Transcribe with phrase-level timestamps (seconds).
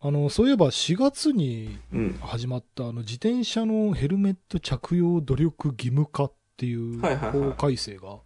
[0.00, 2.18] あの、そういえば4月にうん。
[2.20, 8.18] 始まった、あの、自転車のヘルメット着用努力義務化っていう法改正が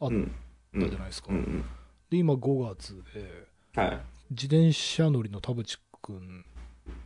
[0.00, 0.32] あっうん。
[0.74, 1.30] たじゃないですか。
[2.10, 4.00] で、今5月で、はい。
[4.30, 6.44] 自転車乗りの田淵くん、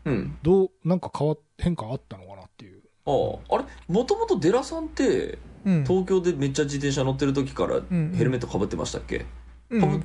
[0.07, 0.39] うん。
[0.43, 2.83] どう、なんか変わっ、変化あったのかなっていう。
[3.07, 3.11] あ
[3.51, 3.65] あ、あれ？
[3.89, 5.85] もともとデラさんって、うん。
[5.85, 9.27] 東京でめっちゃ自転車乗ってる時からヘルメットかぶってましたっけ、うん、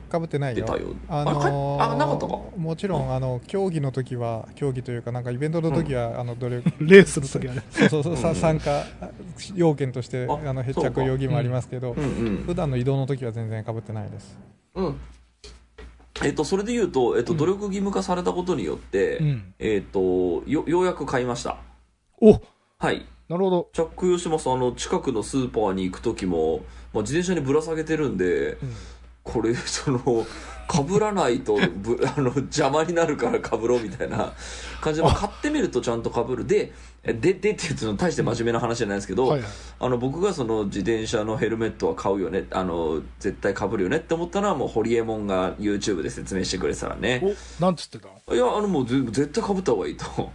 [0.10, 0.66] かぶってないよ。
[1.08, 2.40] あのーあ、なかったか？
[2.58, 7.64] もちろん、あの、競技の時は、競技というか、なんかイベントの時は、あの、努力、 レースの時はね。
[7.72, 8.86] そうそうそう、参加
[9.56, 11.94] 要件として、ああの、へそうか着用義務ありますけど
[12.46, 12.56] 普。
[12.56, 14.38] 段の移動の時は全然かぶってないです。
[14.76, 14.96] うん。
[16.24, 19.54] えっと、それで言うと、えっと、うん努力義務化されたことによって、うん。
[19.60, 21.58] えっと、よ、ようやく買いました。
[22.22, 22.42] お
[22.78, 23.06] はい。
[23.30, 23.70] なるほど。
[23.74, 24.50] 着用します。
[24.50, 26.62] あの、近くのスーパーに行く時も、
[26.94, 28.70] まあ、自転車にぶら下げてるんで、うん
[29.30, 30.26] これ、その、
[30.68, 34.34] かぶらないとぶ、あの、邪魔になるからかぶろうみたいな
[34.82, 36.46] 感じで、まあ買ってみるとちゃんとかぶる。
[36.46, 39.50] で、で、でって言うと、大して真面目な話じゃないですけど、はいはい。
[39.80, 47.22] あの僕がその自転車のヘルメットは買うよねあの絶対かぶるよねって思ったのはもうホリエモンが YouTube で説明してくれてたらね。
[47.60, 48.10] お、なんつってた？
[48.34, 50.06] いやあのもうぜ絶対かぶった方がいいと。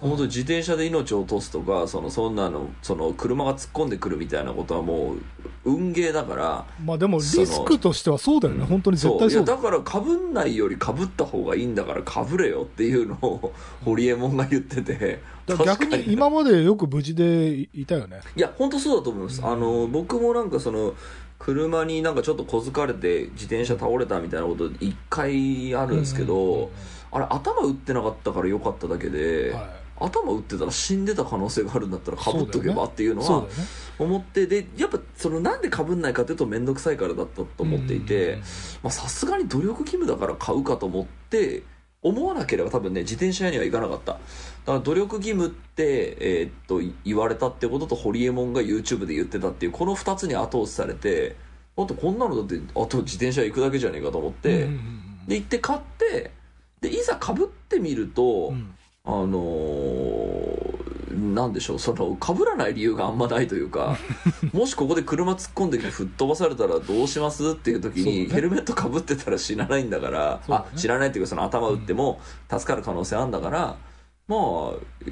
[0.00, 5.18] 本当に自転車で命を落とすとかそのそんなのその車が突っ込んでくるみたいなことはもう
[5.64, 8.64] 運ゲーだからまあでもリスクとしてはそうだよね。
[8.64, 9.44] 本当に絶対そう。
[9.44, 13.52] だだからかぶんないよりかぶった方がいいんだからかぶれよっていうのを
[13.84, 18.20] ホリエモンが言っててだから逆に今までよく無事でいいたよね。
[18.36, 19.42] いや、本当そうだと思います。
[19.44, 20.94] あの、僕もなんかその、
[21.38, 26.70] 車になんかちょっと小づかれて自転車倒れたみたいなこと一回あるんですけど、
[27.10, 33.16] あれ頭打ってなかったから良かっただけで、は頭打ってたら死んでた可能性があるんだったらかぶっとけばっていうい。
[33.16, 33.46] のは。
[33.98, 38.38] 思って、で、やっぱそのなんでかぶんないかというと面倒くさいからだったと思っていて、
[38.82, 41.62] まあさすがに努力義務だから買うかと思って、
[42.02, 44.12] 思わなければ多分ね、自転車屋には行かなかった。
[44.12, 51.36] だから努力義務って、えーっと、言われたってことと、ホリエモンが YouTube で言ってたっていう、この二つに後押しされて、
[51.76, 54.68] あとこんなのだって、あと自転車行くだけじゃねえかと思って、
[55.28, 56.32] で、行って買って、
[56.80, 58.74] で、いざ被ってみると、うん
[59.04, 60.42] あのー
[61.12, 63.96] なんでしょう、その、被らない理由があんまないというか、
[64.52, 70.54] もしここで車突っ込んできて吹っ飛ばされたらどうしますっていう時に、ヘルメット被ってたら死なないんだから、ね。
[70.54, 72.20] あ、知らないっていうかその頭打っても
[72.50, 73.76] 助かる可能性あるんだから、
[74.28, 74.40] まあ、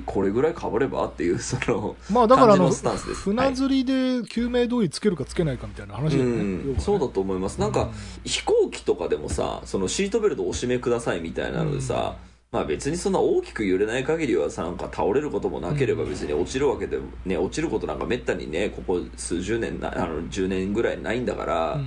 [0.07, 6.31] これぐらい被ればっていう、その、まあだからあの、船釣りで救命胴衣つけるかつけないかみたいな話だよね。
[6.31, 7.61] うん、そうだと思います。
[7.61, 7.91] なんか、
[8.25, 12.17] 飛行機とかでもさ、そのシートベルトお締めくださいみたいなのでさ、
[12.53, 21.81] まあ別にそんな大きく揺れない限りはさ、なんか倒れることもなければ別に落ちるわけでも、ね、落ちることなんかめったにね、ここ数十年な、あの、10年ぐらいないんだから、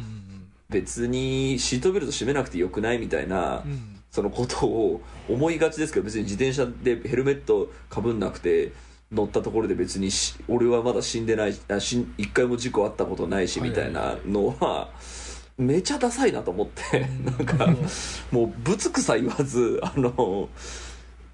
[0.69, 3.63] 別にシートベルト締めなくてよくないみたいな、
[4.09, 8.71] そのことを思いがちですけど、別に自転車でヘルメットかぶんなくて、
[9.11, 10.09] 乗ったところで別に
[10.47, 14.89] 俺はまだ死んでないあ死ん一回も事故あったことないしみたいなのは
[15.57, 17.67] めちゃダサいなと思ってなんか
[18.31, 20.49] もうぶつくさ言わずあの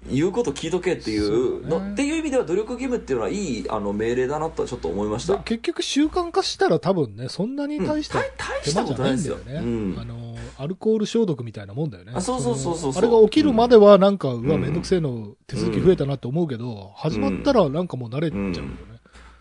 [0.08, 1.84] 言うこと聞いとけっていうそうだね。
[1.86, 5.34] のっていう意味では努力義務っていうのはいいあの命令だなとはちょっと思いました。
[5.36, 9.54] で結局習慣化したら多分ね、そんなに大したうん大大したことないいんですよね。
[9.54, 9.96] ようん。
[10.00, 12.12] あの、アルコール消毒みたいなもんだよね。
[12.14, 14.62] あそうそうそうそうあれが起きるまではなんか、うわ、うん。
[14.62, 18.40] めんどくせえの手続き増えたなって思うけど、始まったらなんかもう慣れちゃう。
[18.40, 18.89] よね。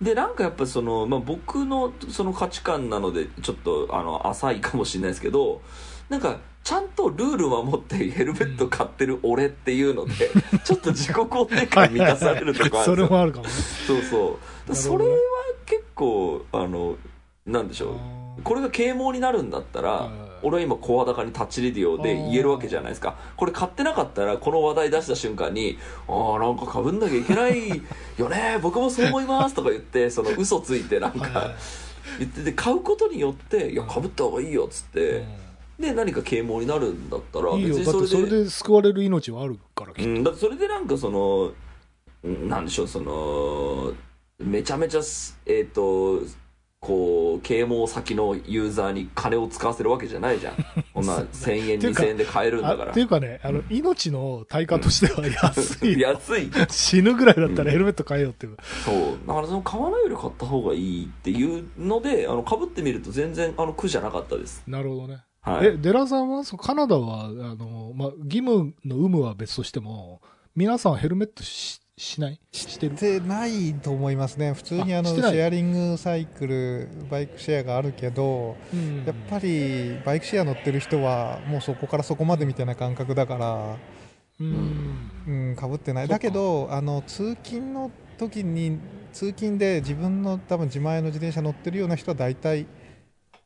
[0.01, 5.61] でなんかやっぱその、まあ、僕のその価値観なのでちょっとあの浅いかもしれないですけど
[6.07, 10.29] なんかちゃんとルール守ってヘルメット買ってる俺っていうので、
[10.63, 13.51] ちょっと自己肯定感満たされるとかあそれもあるかもね。
[13.51, 14.69] そうそう。
[14.69, 14.75] ね。
[14.75, 15.17] それは
[15.65, 16.95] 結構あの
[17.45, 17.97] なんでしょ
[18.37, 18.41] う。
[18.43, 20.11] これが啓蒙になるんだったら、
[20.43, 23.15] 俺は今声高にタッチレディオで言えるわけじゃないですか。
[23.35, 25.77] これ買ってなかったらこの話題出した瞬間に
[26.07, 27.81] ああなんかかぶんなきゃいけない
[28.17, 28.59] よね。
[28.63, 31.51] 僕もそう思いますとか言ってその嘘ついてなんか
[32.17, 35.23] 言ってて買うことによっていやかぶった方がいいよっつって、
[35.79, 37.75] で何か啓蒙になるんだったらいいよ。
[37.75, 41.51] 別にだってそそれでれで救われる命はあるから、きっうん、だってそれでなんかその
[42.23, 43.93] うんなんでしょうその
[44.39, 46.21] めちゃめちゃすえっ、と
[46.79, 50.55] こう啓蒙先のユーザーに金を使わせるわけじゃないじゃん。
[50.93, 55.99] こんな1000円っていうか2000円で買えるんだかあらっていうかね、あの、命の対価としては安い。
[55.99, 56.49] 安い。
[56.71, 58.57] 死ぬぐらいだったらヘルメット買えよっていう。
[58.85, 58.95] そう。
[59.27, 64.63] だからその買わないより買った方がいいっていうのであの被ってみると全然あの苦じゃなかったです。
[64.65, 65.23] なるほどね。
[65.41, 65.67] はい。
[65.67, 70.21] え、デラさんは、そうカナダは、あの、まあ、義務の有無は別としても、
[70.55, 72.39] 皆さんヘルメットししない？
[72.53, 72.95] してる？
[72.95, 74.53] でないと思いますね。
[74.53, 78.55] 普通にあの、シェアリングサイクル、バイクシェアがあるけど、
[79.05, 83.75] やっぱりバイクシェア乗ってる人はもうそこからそこまでみたいな感覚だから、
[84.39, 85.11] うん。
[85.27, 86.07] うん、かぶってない。
[86.07, 88.79] だけどあの通勤の時に
[89.11, 92.65] 通勤で自分の多分自前の自転車乗ってるような人は大体、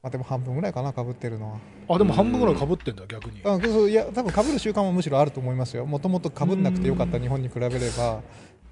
[0.03, 1.59] まあ、でも半分ぐらいかなかぶってるのは。
[1.87, 3.39] あでも半分ぐらいかぶってんだ逆に。
[3.45, 5.85] あそういや多分かぶる習慣もむしろあると思いますよ。
[5.85, 8.21] もともとかぶんなくてよかった日本に比べれば。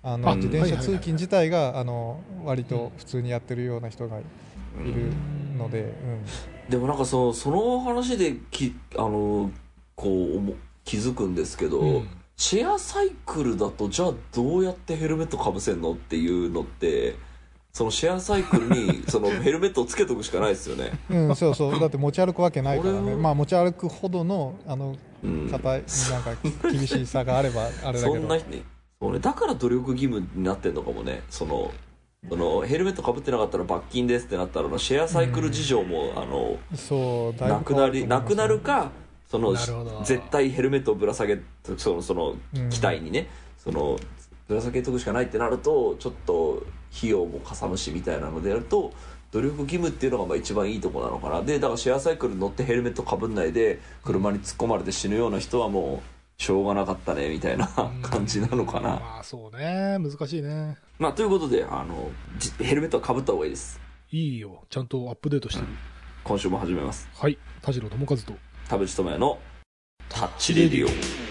[0.04, 4.24] あのあ自転車通勤自体があの割と普通にやってるような人がい
[4.84, 5.14] る
[5.56, 5.92] ので、うん。
[6.70, 9.52] でもなんかそのその話できあの
[9.96, 12.08] こう思気づくんですけど、うん。
[12.36, 17.16] シェアサイクルだとじゃあどうやってヘルメットかぶせんのっていうのって
[17.74, 20.92] そのシェアサイクルに そのヘルメットをつけとくしかないですよね。
[21.10, 21.80] うん、そうそう。
[21.80, 23.16] だって持ち歩くわけないからね。
[23.16, 25.88] まあ持ち歩くほどのあのうん、方なんか
[26.72, 28.26] 厳しさがあれば あれだそけど。
[28.26, 31.22] んなそう、ね、だから努力義務になってんのかもね。
[31.30, 31.72] その
[32.30, 38.92] そのヘルメットかぶってなかったら罰金ですってなったらシェアサイクル事情も、あのそうなくなりなくなるか
[39.28, 41.40] その絶対ヘルメットをぶら下げ
[41.78, 42.70] そのそのうん。
[42.70, 43.28] 機体にね、
[43.58, 43.98] その
[44.52, 46.62] ぶら下げとくしかないってなるとちょっと
[46.94, 48.92] 費用もかさむしみたいなのでやると
[49.32, 51.42] 努力義務っていうのがまあ一番いいとこなのかな。
[51.42, 57.66] でだからシェアサイクル乗ってヘルメットかぶんないで車に突っ込まれて死ぬような人はもうしょうがなかったねみたいな
[58.02, 59.98] 感じなのかな、まあそうね。
[60.00, 60.76] 難しいね。
[61.00, 63.80] まあということであのじヘルメットはかぶった方がいいです。
[64.12, 64.66] いいよ。
[64.70, 65.68] ちゃんとアップデートしてる、
[66.26, 67.08] 今週も始めます。
[67.14, 67.38] はい。
[67.62, 68.34] 田代智和と。
[68.68, 69.40] 田淵智也の
[70.10, 71.31] タッチレディオ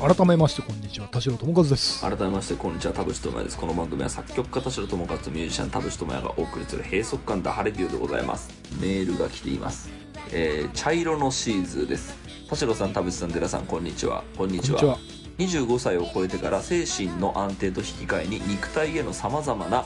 [0.00, 2.00] 改めましてこんにちは田代智和です。
[2.02, 3.58] 改めましてこんにちは田淵智也です。
[3.58, 8.48] この番組は作曲家田代智和とミュージシャン田淵智也がお送りする閉塞感ダハレディオでございます。
[8.80, 9.90] メールが来ています。
[10.30, 12.14] えー、茶色のシーズです。
[12.48, 14.22] 田代さん田淵さん寺さんこんにちは。
[14.36, 14.78] こんにちは。
[14.78, 15.66] こんにちは。
[15.66, 19.84] 25歳を超えてから精神の安定と引き換えに肉体へのさまざまな、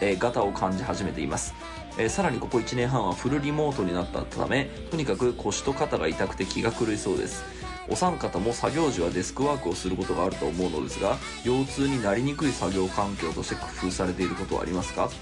[0.00, 1.54] えー、ガタを感じ始めています、
[1.98, 7.59] えーさらにここ1年半はフルリモートになったためとにかく腰と肩が痛くて気が狂いそうです
[7.90, 15.08] お三方も作業時はデスクワークをすることがあると思うのですが腰痛になりにくい作業環境として工夫されていることはありますか？
[15.08, 15.12] こ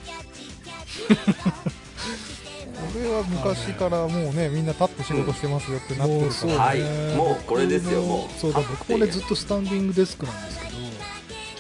[2.99, 6.81] れは昔からもうねみんな立って仕事してますよってなってるから、ね、はい。
[7.17, 8.29] もうこれですよもう。
[8.39, 10.77] そうだ僕もねずっとスタンディングデスクなんですけどち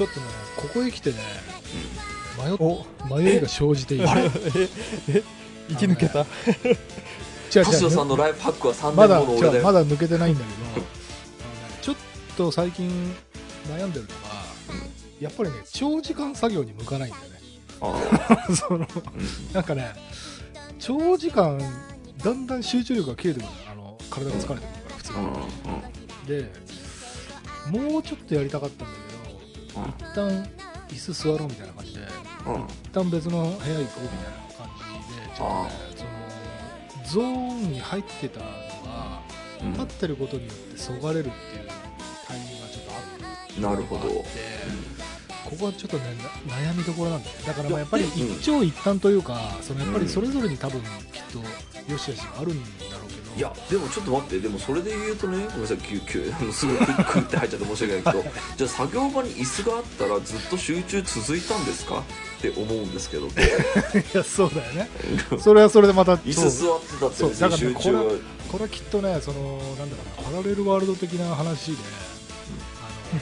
[0.02, 0.26] ょっとね
[0.56, 1.16] ここへ来てね
[3.11, 4.08] 迷迷いが生じている。
[4.08, 4.22] あれ？
[4.28, 4.31] え？
[5.08, 5.22] え
[5.70, 6.20] 生き抜けた？
[7.50, 9.54] 違う田代違うさんのライフハックは3まだ年後の俺だよ。
[9.54, 10.87] 違うまだ抜けてないんだけど
[12.38, 12.88] と最近
[13.67, 14.14] 悩んでるのが
[15.19, 17.31] やっぱりね長時間作業に向かないんだよね。
[17.81, 18.87] あ その
[19.52, 19.93] なんかね
[20.79, 21.58] 長時間
[22.23, 25.19] だんだん集中力が切れてくるあの体が疲れてくるから普通に、
[26.29, 26.52] で
[27.90, 29.00] もうちょっとやりたかったんだけ
[29.75, 30.49] ど一旦
[30.90, 32.00] 椅子座ろうみたいな感じで
[32.46, 32.62] うん。
[32.62, 33.87] 一旦別の部屋行こうみたいな
[34.56, 34.70] 感
[35.08, 36.05] じでちょっとねそ
[36.99, 38.52] のゾーンに入ってたのが
[39.61, 39.73] うん。
[39.73, 41.69] 立ってることによってそがれるっていう
[43.60, 44.02] なるほど。
[44.02, 44.88] あって
[45.49, 46.05] ここはちょっとね
[46.46, 47.43] な悩みどころなんだよね。
[47.46, 50.88] だからまあやっぱり一長一短というかそのやっぱりそれぞれに多分きっ
[51.32, 51.40] と
[51.90, 53.19] 良し悪しがあるんだろうけど。
[53.37, 54.40] いやでもちょっと待って。
[54.40, 58.25] でもそれで言うとねごめんなさい急急 すぐクックって入っちゃって申し訳ないけど
[58.58, 62.00] じゃあ作業場に椅子があったらずっと集中続いたんですか？
[62.00, 63.26] って思うんですけど。
[63.28, 63.31] い
[64.12, 64.90] やそうだよね。
[65.40, 67.30] それはそれでまた椅子座ってたってそう。
[67.30, 68.02] 別に集中は
[68.52, 71.78] これはきっとねそのなんだろうなパラレルワールド的な話で、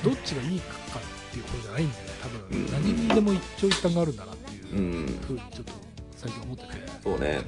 [0.03, 5.73] どっちがいいかっていうことじゃないんだよね多分、うん何にでも一長一短があるんだなっていううんふうにちょっと
[6.17, 6.69] 最近思ってて。
[7.03, 7.41] そうね。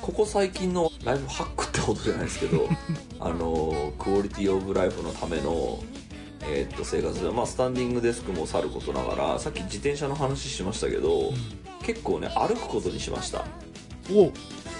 [0.00, 2.68] ここ最近のライフハックってことじゃないですけど
[3.20, 5.82] あのクオリティオブライフのための
[6.42, 11.32] えーっと生活で、まあ、スタンディングデスクもさることながらさっき自転車の話しましたけど、
[11.82, 13.46] 結構ね歩くことにしました。
[14.10, 14.32] うん、おう。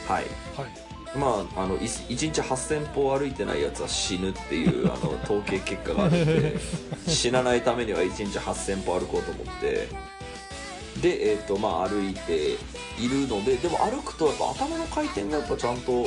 [0.06, 0.24] はい。
[0.56, 0.83] はい
[1.16, 6.56] まあ、あのい1日8000歩歩いてないやつは死ぬっていう あの統計結果があるんで
[7.06, 9.88] 死なないためには1日8000歩歩こうと思って。
[11.00, 12.52] で、えーとまあ、歩いて
[12.98, 16.06] いるのででも歩くとやっぱ頭の回転がやっぱちゃんと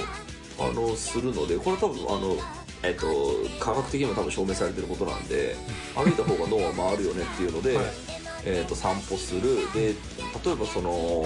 [0.59, 2.37] あのするのでこれ多分あの、
[2.83, 5.55] えー、と科学的にも多分証明されてることなんで
[5.93, 7.85] 歩いた方が脳は回るよねっていうので、はい。
[8.45, 9.67] えー、と散歩する。
[9.73, 9.93] で
[10.45, 11.25] 例えばその、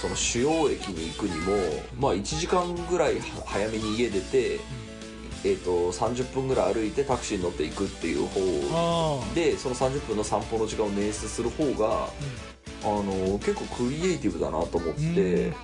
[0.00, 1.52] その主要駅に行くにも、
[1.98, 4.60] まあ、1時間ぐらいは早めに家出て、
[5.44, 12.08] えー、と30分ぐらい歩いてタクシーに乗っていくっていう方でその30分の散歩の時間を捻出する方が
[12.82, 15.52] あの結構クリエイティブだなと思って、うん。
[15.52, 15.54] っ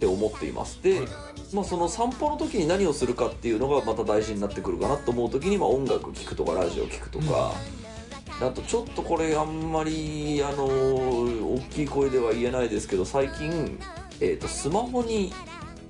[0.00, 1.08] て思っていますで、はい。
[1.52, 7.52] まあ、その散歩の時に何をするかっていうのがまた大事になってくるかなと思う時に、まあ、音楽聴くとかラジオ聴くとか、
[8.40, 13.78] あとちょっとこれあんまりあの大きい声では言えないですけど最近、
[14.20, 15.32] えー、とスマホに、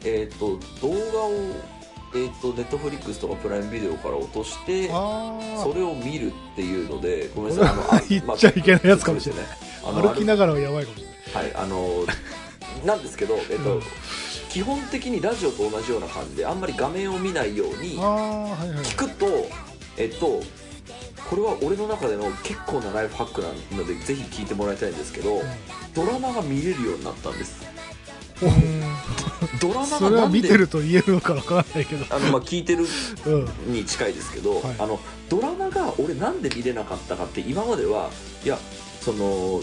[0.05, 1.33] えー、と動画を、
[2.15, 9.45] えー、とネットフリックスとかプライムビデオから落としてあそれを見るっていうのでごめんなさいあのあ 言っちゃいけないやつかもしれない。
[9.83, 11.45] まあの歩きながらはやばいかもしれない。
[11.45, 12.05] はいあの
[12.85, 13.83] なんですけど、えっとうん
[14.51, 19.27] 基本的にラジオと同じような感じであんまり画面を見ないようにああはいはい聞くと
[19.97, 20.43] えっと
[21.31, 25.41] これは俺の中での結構なライフハックなのでぜひ聞いてもらいたいんですけど
[25.95, 27.71] ドラマが見れるようになったんです。
[29.61, 32.05] ドラマそれは見てると言えるのかわからないけど。
[32.15, 32.85] あのまあ聞いてる
[33.27, 34.75] うんに近いですけど、はい。
[34.79, 38.11] あのドラマが俺なんで見れなかったかって今までは
[38.45, 38.59] いや
[39.01, 39.63] その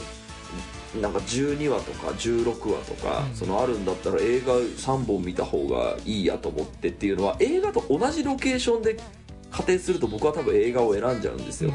[1.01, 3.35] なんか12話とか16話とか、うん。
[3.35, 8.97] そのあるんだったら映画3本見た方がいいやと思ってっていうのは映画と同じロケーションで
[9.51, 11.71] 仮定すると僕は多分映画を選んじゃうんですよ、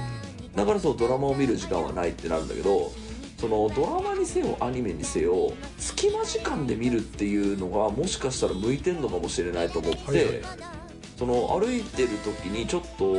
[0.54, 2.92] だからそのドラマを見る時間はないってなるんだけど
[3.38, 10.72] そのドラマにせよアニメにせよ隙間時間で見るっていうのがもしかしたら向いてんのかもしれないと思って、はい
[11.22, 13.14] その歩いてる時にちょっと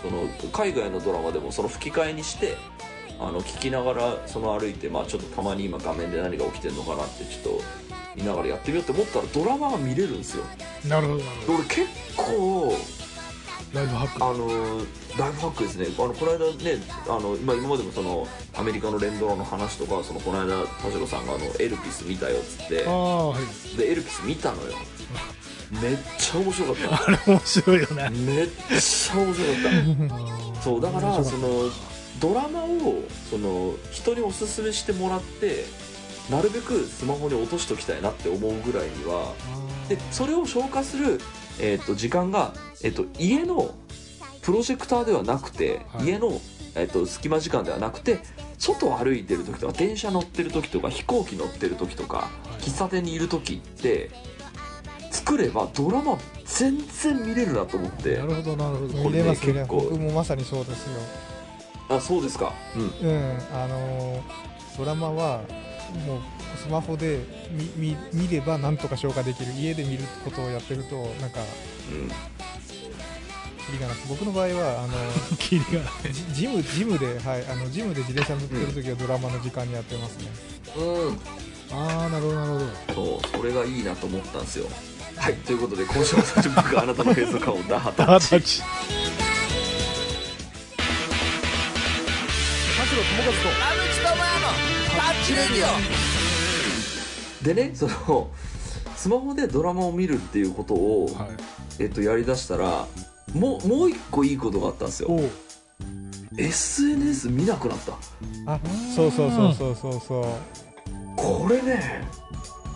[0.00, 2.56] その海外のドラマでもその吹き替えにして
[3.18, 7.62] あの聞きながらその歩いて、まあ、ちょっとたまに今画面で何が起きてるのかなってちょっと
[8.14, 10.44] 見ながらやってみようって思ったらドラマが見れるんですよ。
[10.86, 12.72] なるほど俺結構
[13.72, 14.24] ライフハック。
[14.24, 14.46] あの
[15.18, 15.86] ライフハックですね。
[15.98, 22.84] あのこの間ねあの、まあ、今までもそのアメリカの連ドラの話とかそのこの間田代さんがあのエルピス見たよっつって。
[22.86, 23.76] ああはい。
[23.76, 24.74] でエルピス見たのよ。
[25.82, 28.04] めっちゃ面白かっあれ面白いよね。
[28.04, 29.46] ためっちゃ面白
[30.08, 30.62] かった。
[30.62, 31.48] そうだからその
[32.20, 35.64] ドラマをその人におすすめしてもらって
[36.30, 39.34] なるべくスマホに落としときたいなって思うぐらいには
[39.88, 41.20] でそれを消化する、
[41.58, 43.74] えー、と時間が、えー、と家の
[44.42, 46.06] プロジェクターではなくて、はい。
[46.06, 46.40] 家の、
[46.74, 48.20] えー、と隙間時間ではなくて
[48.58, 52.28] 外を歩いてる時とか電車乗ってる時とか飛行機乗ってる時とか
[52.60, 54.10] 喫茶店にいる時って
[55.10, 58.16] 作ればドラマ全然見れるなと思って。
[58.16, 58.92] なるほどなるほど。
[58.94, 59.52] これね見れますね。
[59.52, 59.76] 結構。
[59.80, 61.00] 僕もまさにそうですよ。
[61.90, 62.52] あそうですか。
[62.76, 63.08] うん。
[63.08, 63.38] うん。
[63.52, 65.38] あのードラマは
[66.06, 66.20] もう
[66.56, 67.18] スマホで
[67.76, 69.52] 見見見ればなんとか消化できる。
[69.52, 71.40] 家で見ることをやってるとなんか
[71.90, 72.08] うん
[73.68, 80.30] キリがなく僕の場合はあのキリがジジムジムではいあのジムで自転車乗ってる時はドラマの時間にやってますね、
[80.74, 81.18] うん。
[81.76, 83.20] ああなるほどなるほど。
[83.20, 84.66] そうそれがいいなと思ったんですよ。
[85.16, 85.34] はい。
[85.34, 88.24] ということで今週も最初僕があなたのフェイス感をダハタッチ。
[88.24, 88.62] あたち
[97.44, 98.30] でねその
[98.96, 101.28] スマホでドラマを見るっていうことを、はい。
[101.80, 102.86] えっと、やりだしたら
[103.34, 105.08] もうもう一個いいことがあったんですよ。
[105.10, 105.30] おう。
[106.36, 107.92] SNS 見なくなった。
[108.46, 108.60] あ
[108.94, 110.24] そうそうそうそうそうそう。
[111.16, 112.06] これね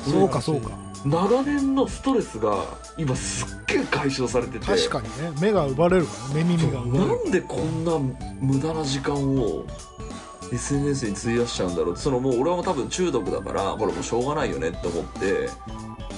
[0.05, 0.71] そうかそうか。
[1.05, 2.65] 長年のストレスが
[2.97, 4.67] 今すっげえ解消されてて。
[4.67, 5.33] 確かにね。
[5.41, 6.45] 目が奪われるからね。
[6.45, 7.23] 目耳が奪われる。
[7.25, 7.99] なんでこんな
[8.41, 9.65] 無駄な時間を
[10.53, 11.97] SNS に費やしちゃうんだろう。
[11.97, 15.49] そのもう俺は多分中毒だからこれもうしょうがないよねって思って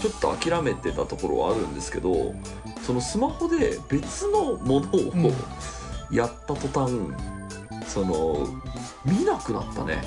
[0.02, 2.34] ちょっと諦めてたところはあるんですけど
[2.84, 5.26] そのスマホで別のものうん。
[5.26, 5.30] を
[6.10, 6.92] やった途端、
[7.86, 8.46] その
[9.04, 10.02] 見なくなったね。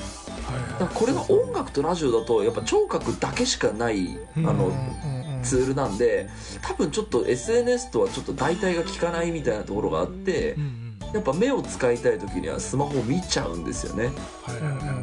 [0.80, 4.72] だからこれが音楽とラジオだとやっぱ聴覚だけしかないあの、
[5.44, 6.30] ツールなんで
[6.62, 10.56] 多分ちょっと SNS とはちょっと代替が効かないみたいなところがあって
[11.14, 14.10] やっぱ目を使いたい時にはスマホを見ちゃうんですよね。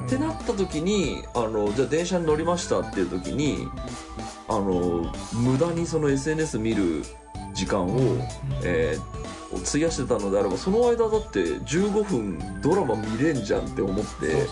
[0.07, 3.69] ってなった時にあのじゃあ電車に乗りましたっていう時に
[4.49, 7.03] あの無駄にその SNS 見る
[7.55, 7.99] 時間を、
[8.63, 14.47] えー費やしてたのであればその間だって15分ドラマ見れんじゃんって思って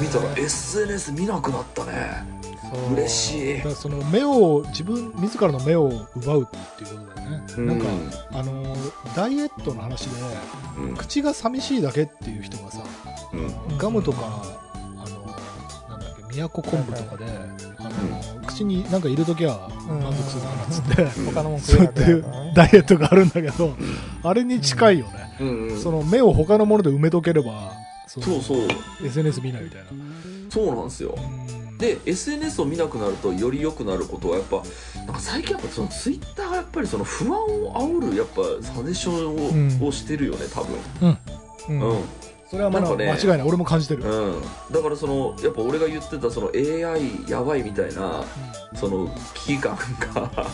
[0.00, 2.40] 見たら SNS 見なくなったね。
[2.92, 3.74] 嬉しい。
[3.74, 7.66] その目を自分自らの目を奪うっていうことだよね、うん。
[7.66, 7.86] なんか
[8.32, 8.76] あの
[9.16, 10.22] ダイエットの話で
[10.78, 10.96] うん。
[10.96, 12.82] 口が寂しいだけっていう人がさ
[13.32, 13.36] う
[13.72, 13.78] ん。
[13.78, 14.42] ガムとか
[14.96, 15.26] あの
[15.88, 17.24] なんだっけ宮古昆布とかで、
[17.80, 23.76] あの口になんかいるときは満足するからっつって、他のもん食そうえなくやってなるからねダイエットがあるんだけど、
[24.22, 25.80] あれに近いよね、うんうん。
[25.80, 27.72] その目を他のもので埋めとければ
[28.06, 28.68] そうそう
[29.04, 29.88] SNS 見ないみたいな。
[30.50, 31.14] そうなんですよ。
[31.16, 31.78] うん。
[31.78, 34.62] で SNS を見なくなるとより良くなることはやっぱ
[34.96, 39.88] なんか最近やっぱそのツイッターがやっぱりその不安を煽るやっぱサジェションを,、うん。
[39.88, 41.18] をしてるよね多分。
[41.70, 41.80] うん。
[41.80, 42.02] うん、
[42.50, 43.42] それはまだね間違いない。
[43.42, 44.42] 俺も感じてる、うん、
[44.72, 48.24] だからそのやっぱ俺が言ってたその AI やばいみたいな
[48.74, 49.78] その危機感
[50.14, 50.48] が あ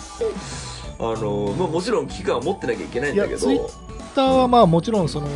[0.99, 3.41] の、まあ、もちろん危機感は持ってなきゃいけないんだけど。
[3.41, 3.86] ツイッ
[4.17, 5.27] ターはまあもちろんその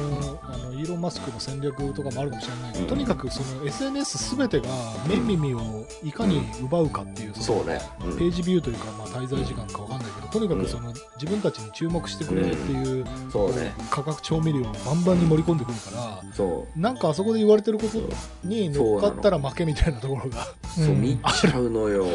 [0.43, 2.89] あのイーロン・マスクの戦略とかもあるかもしれないけど、うん。
[2.89, 4.69] とにかくその SNS すべてが
[5.07, 5.61] 目耳を
[6.03, 8.19] いかに奪うかっていう、そのそうね、うん。
[8.19, 13.75] ページビューというか、まあ、滞在時間かわかんないけど、とにかくその自分たちに注目してくれるっていう、そうね。
[13.91, 16.81] 価格調味料をバンバンに盛り込んでくるから、そう。
[16.81, 17.99] なんかあそこで言われてること
[18.43, 20.47] に乗っかったら負けみたいなところが。
[20.75, 22.07] そううん見ちゃうのよ。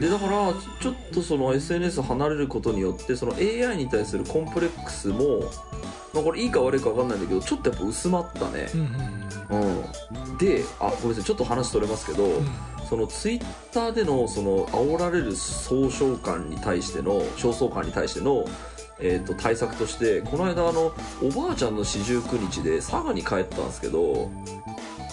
[0.00, 5.40] でだからちょっとその SNS 離れることによってその AI に対するコンプレックスも、
[6.12, 8.68] まあ、これいいか悪いか分かんないんだけどちょっとやっぱ薄まったね。
[8.74, 9.68] うんうん
[10.30, 10.38] うん。
[10.38, 11.24] であごめんなさい。
[11.24, 12.48] ちょっと話取れますけど、うん。
[12.88, 18.46] そのツイッターでのその煽られる総称感に対しての焦燥感に対しての、
[18.98, 20.92] えー、と対策としてこの間あの
[21.22, 24.30] おばあちゃんの四十九日で佐賀に帰ったんですけど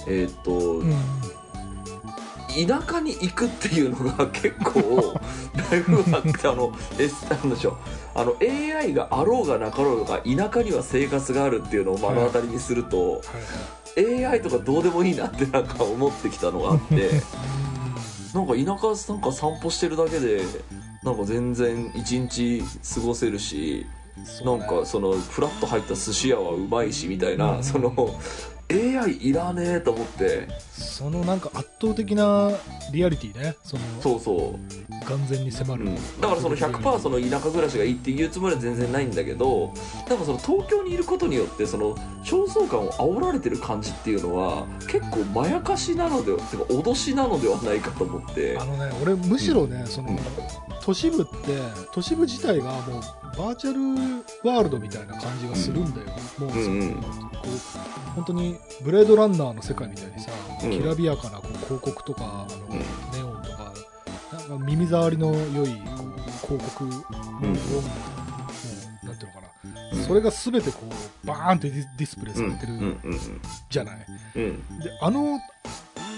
[0.08, 0.94] えっ、と、うん
[2.56, 5.20] 田舎に行くっていうのが結構
[5.70, 7.78] だいぶあってあのえなんでしょう
[8.16, 13.22] あの AI があろうがなかろうが田舎には生活があるっていうのを目の当たりにすると、
[13.98, 17.10] AI とかどうでもいいなってなんか思ってきたのがあって
[18.34, 20.42] なんか田舎なんか散歩してるだけで
[21.04, 22.64] なんか全然一日
[22.96, 23.86] 過ごせるし
[24.44, 27.64] なんかそのフラッと入った寿司屋はうまいしみたいな、うん。
[27.64, 27.94] その
[28.72, 30.48] AI いらねえと思って。
[30.72, 32.52] そのなんか圧倒的な
[32.92, 34.86] リアリティね、そのそうそう。
[35.06, 39.72] 眼前に迫る、うん、だからその100%その田舎暮らしがいいっていうつもりは全然ないんだけど
[40.10, 48.58] なんかその東京にいることによってその焦燥感を煽られてる感じっていうのは結構まやかしなのではてか脅しなのではないかと思って。
[48.60, 50.18] あのね、俺むしろね、そのうん
[50.86, 51.32] 都市部って
[51.92, 53.02] 都市部自体がもう
[53.38, 56.08] バーチャルワールドみたいな感じがするんだよ、
[56.38, 60.32] もうその、こう本当にブレードランナーの世界みたいにさ、
[60.64, 60.72] うん。
[60.72, 62.80] きらびやかなこう広告とかあの、うん。
[62.80, 63.74] ネオンとか
[64.34, 65.70] なんか耳障りの良い
[66.42, 67.08] こう広告の音
[67.42, 67.54] うん。
[67.54, 67.60] も
[69.04, 69.48] うなんていうのかな、
[69.92, 70.80] うんそれが全てこ
[71.24, 72.98] うバーンってディスプレイされてる
[73.70, 73.98] じゃない、
[74.36, 75.40] であの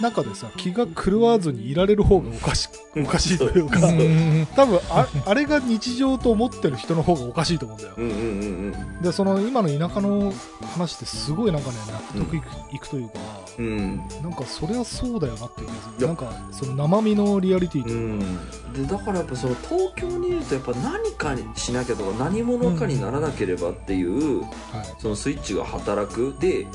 [0.01, 3.92] 中でさ気が狂わずにいられる方がおかしおかしいというか、う。
[3.92, 10.34] ん多分ああれが日常と思ってる人の方がおかしいと思うんだよ、うんうんうんでその今の田舎の
[10.74, 11.78] 話ってすごいなんかね
[12.15, 13.19] 納得いく,、いくというか、
[13.60, 13.65] うん。
[13.65, 16.00] うんなんかそれはそうだよなっていう気がすいや。
[16.02, 18.74] るなんかその生身のリアリティとういうか、ん。
[18.74, 24.52] でだからやっぱその東京にいるとやっぱ何かにしなきゃとか何者かにならなければっていう、はい。
[25.00, 26.36] そのスイッチが働く。
[26.39, 26.65] で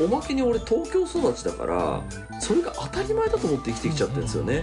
[0.00, 2.02] おまけに俺東京育ちだから
[2.40, 4.62] それが当たり前だと思って生きてきちゃってるんですよね、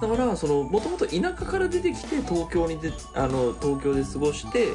[0.00, 4.68] だからそのもともと田舎から出てきて東京にであの東京で過ごして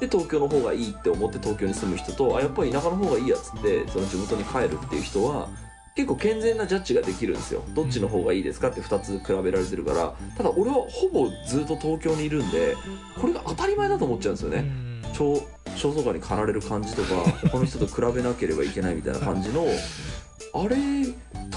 [0.00, 5.48] で東京の方がいいって思って東京に住む人とあやっぱり田舎の方がいいやつってその地元に帰るっていう人は
[5.94, 7.62] 結構健全なジャッジができるんですよ。
[7.74, 10.14] どっちの方がいいですかって2つ比べられてるから。
[10.36, 12.76] ただ俺はほぼずっと東京にいるんで
[13.18, 15.02] これが当たり前だと思っちゃうんですよね、うん。
[15.14, 15.42] 超
[15.74, 17.08] 肖像画に駆られる感じとか
[17.48, 19.64] 他の人と比べなければいけないみたいな感じの
[20.52, 20.76] あれ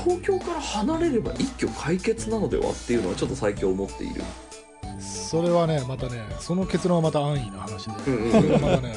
[0.03, 4.21] 東京から離れれば一挙解決なのではっていうのはちょっと最近思っている。
[4.99, 8.31] それはねまたねその結論はまた安易な話で、うんうんうん。
[8.31, 8.95] それがまたね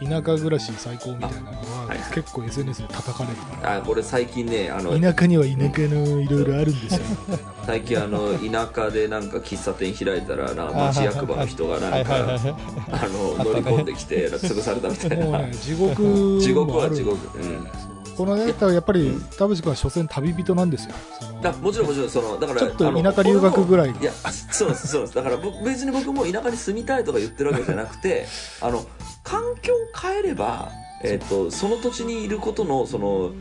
[0.00, 2.12] あの、田舎暮らし最高みたいなのは、はいはい。
[2.12, 7.00] 結構 SNS で叩かれるからあこれ最近ねあの田舎には田舎のいろいろあるんですよ
[7.64, 12.54] 最近あの田舎でなんか喫茶店開いたらな町役場の人がなんかはいはいはい。
[12.90, 15.24] あの乗り込んできて潰されたみたいな。
[15.24, 17.38] もうね、地獄も 地獄は地獄。
[17.38, 17.66] うん
[18.16, 20.94] このね、多分やっぱり、田淵君は所詮旅人なんですよ。
[21.42, 25.14] だもちろんもちろんそのだからちょっと田舎留学ぐらいがいやそうですそうです。
[25.14, 28.26] だから僕別に僕も田舎に住みたいとか言ってるわけじゃなくて
[28.60, 28.84] あの
[29.22, 30.70] 環境を変えれば、
[31.02, 33.32] えっとその土地にいることのその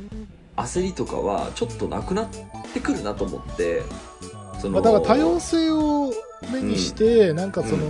[0.58, 2.28] 焦りとかはちょっとなくなっ
[2.74, 3.82] てくるなと思って
[4.60, 6.14] そのまあ、だから多様性を
[6.52, 7.86] 目にして、なんかその、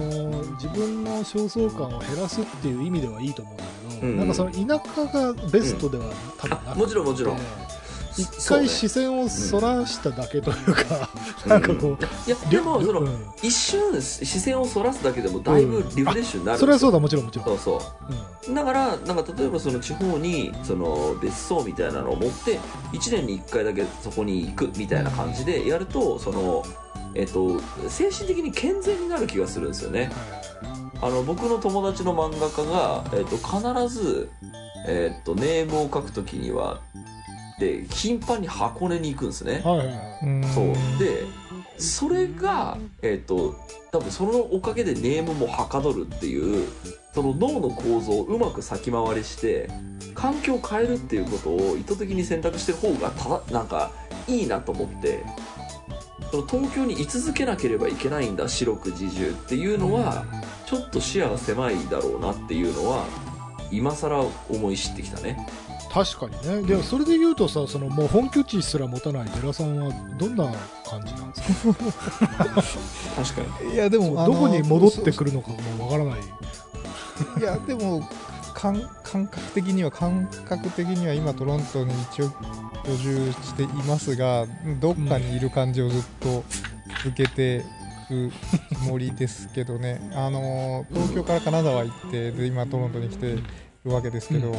[0.55, 4.57] 自分の焦燥感を減らすっていう意味ではいいと思うんだけど、うんなんかその田
[4.95, 6.05] 舎がベストでは
[6.37, 7.39] 多分なくて、あもちろんもちろん。
[8.17, 11.09] 一回視線をそらしただけというか、
[11.45, 13.25] なんかこう、いやでもその、うん。
[13.41, 17.45] 一瞬視線をそらすだけでもだいぶリフレッシュになるそれはそうだ、もちろんもちろん。
[17.45, 18.47] そうそう。
[18.47, 18.55] うん。
[18.55, 22.59] だからなんか例えばその地方にその別荘みたいなのを持って
[22.93, 26.63] 1年に1回だけそこに行くみたいな感じでやるとその、
[27.15, 30.11] えっと精神的に健全になる気がするんですよね
[31.01, 34.29] あの僕の友達の漫画家が、えっと必ず、
[34.87, 36.81] えっとネームを書くときには
[37.59, 39.61] で頻繁に箱根に行くんですね。
[39.63, 40.65] はいそう。
[40.99, 41.23] で
[41.77, 43.55] それがえっ、と
[43.91, 46.67] 多分そのおかげでネームもはかどるっていう
[47.13, 49.69] その脳の構造をうまく先回りして
[50.13, 53.91] 環境を変えるっていうことを意図的に選択してる方がただなんか
[54.27, 55.23] いいなと思って
[56.31, 60.25] その東京に居続けなければいけないんだ四六時中っていうのは
[60.65, 63.05] ちょっと視野が狭いだろうなっていうのは
[63.71, 65.45] 今更思い知ってきたね。
[65.91, 66.67] 確かにね。
[66.67, 70.51] でもそれで言うとさそのもう本拠地すら持たない寺さんはどんな
[70.85, 71.73] 感じなんですか？
[73.15, 73.73] 確かに。
[73.75, 76.19] いやでもどこに戻ってくるのかもわからない。
[77.39, 78.07] いやでも
[78.53, 82.31] 感感覚的には感覚的には今トロントに一応
[82.87, 84.45] 居住していますが
[84.81, 86.43] どっかにいる感じをずっと
[87.07, 87.63] 受けて
[88.09, 88.31] る
[88.73, 89.99] つもりですけどね。
[90.13, 93.37] あの東京から金沢行ってで今トロントに来て
[93.83, 94.55] るわけですけど、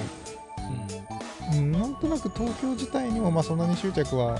[1.52, 4.38] うん、なんとなく東京自体にもまあそんなに執着は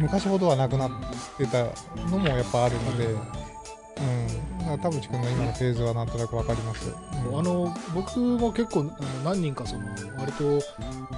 [0.00, 0.90] 昔ほどはなくなっ
[1.36, 1.64] てた
[2.10, 3.06] のもやっぱあるので、
[4.76, 6.92] 田淵君の今のフェーズはなんとなくわかります。
[7.32, 8.90] あの僕も結構
[9.24, 9.86] 何人かその
[10.18, 10.60] 割と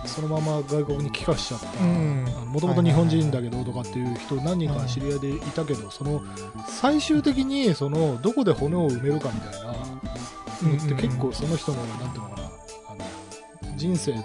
[0.07, 2.25] そのまま外国に帰化しちゃったうん。
[2.47, 6.23] もともと日本人だけどとかっていう人何人か知り合いでいたけどその
[6.67, 12.49] 最終的にそのどこで骨を埋めるかみたいなのって結構その人のなんていうのかな
[12.89, 14.25] あの人生のなん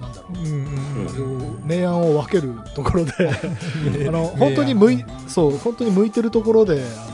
[0.00, 0.38] なんだろう。
[0.38, 1.68] うんうんうん。
[1.68, 3.12] 明暗を分けるところで
[4.08, 7.13] あの本当に向いそう本当に向いてるところであの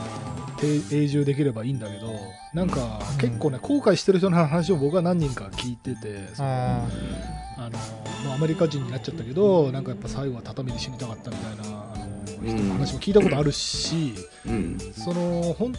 [0.67, 2.13] 永住できればいいんだけど
[2.53, 6.87] なんか結構ね後悔してる人の話を僕は何人か聞いててそのあ
[7.57, 7.77] あの
[8.25, 14.15] まあ、アメリカ人になっちゃったけどなんかやっぱ最後は畳で死にたかったみたいなあの人の話も聞いたことあるし、
[14.47, 15.73] うんその本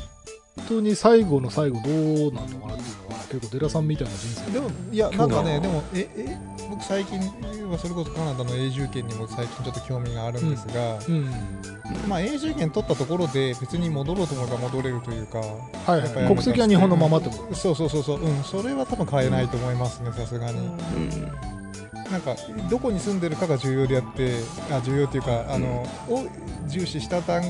[0.68, 6.38] 当に最後の最後どうなんのかなっていうのは結構寺さんみたいな人生でもいやなんかねでもええ？
[6.68, 7.18] 僕最近
[7.70, 11.30] はそれこそカナダの永住権にも最近ちょっと興味があるんですが、うん。
[12.08, 17.54] まあ永住権取ったところで別に戻ろうと思えば戻れるというかはいやっぱりはい、国籍は日本のままってこと？
[17.54, 18.20] そうそうそうそう。
[18.20, 20.58] うんそれは多分変えないと思いますねさすがに。
[20.58, 21.61] うん
[22.10, 22.36] なんか
[22.70, 24.36] どこに住んでるかが重要であって
[24.70, 26.26] あ重要っていうかあの、を
[26.66, 27.40] 重視したタ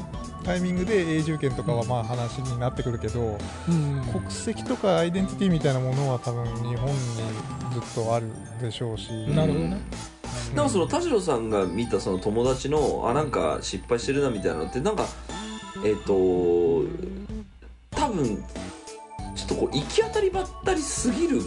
[0.57, 6.97] イミングで永住権とかはまあ話になってくるけど、うん国籍とかアイデンティティみたいなものは多分日本に
[7.73, 8.27] ずっとある
[8.61, 9.81] でしょうし、なるほどね、
[10.55, 15.07] でもその田代さんが見たその友達のあなんか失敗してるなみたいなのってなんか
[15.85, 16.83] えっ、と
[17.91, 18.45] 多分
[19.47, 21.41] ちょっとこう行き当たりばったりすぎる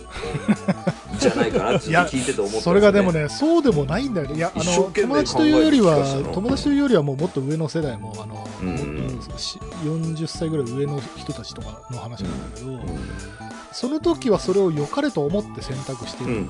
[1.17, 4.36] じゃないかなって 聞いてて思ったね、それがでもねそうでもないんだよね。
[4.36, 9.15] いやあの友達というよりは友達というよりはもうもっと上の世代もあの、うん。
[9.15, 12.81] もっとし40歳ぐらい上の人たちとかの話なんだけど、うん。
[13.71, 16.47] その時はそれを良かれと思って選択してる、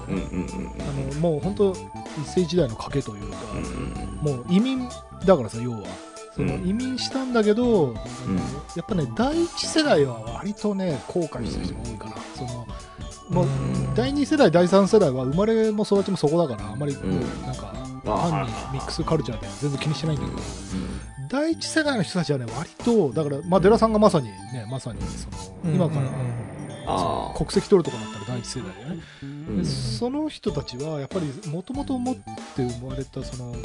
[1.19, 1.73] もう本当
[2.21, 3.38] 一世一代の賭けというか、
[4.23, 4.36] うん。
[4.36, 4.88] もう移民
[5.25, 5.79] だからさ要は
[6.36, 8.39] そのうん移民したんだけど、あの
[8.76, 12.67] やっぱね第一世代は割とね後悔してる人が多いかな、その
[13.30, 13.95] もううん。
[13.95, 17.74] 第二世代第三世代は生まれも育ちもそこだからあんまりなんか
[18.06, 20.41] あ単にミックスカルチャーで全然気にしてないんだけど、
[21.30, 25.30] 第一世代の人たちはね割とだからまあ寺さんがまさにねまさにそ
[25.65, 26.02] の、今から、
[27.36, 29.58] 国籍取るとかだったら第一世代だよね、うん。
[29.58, 32.21] でその人たちはやっぱりもともと持って
[32.58, 33.56] 生まれたその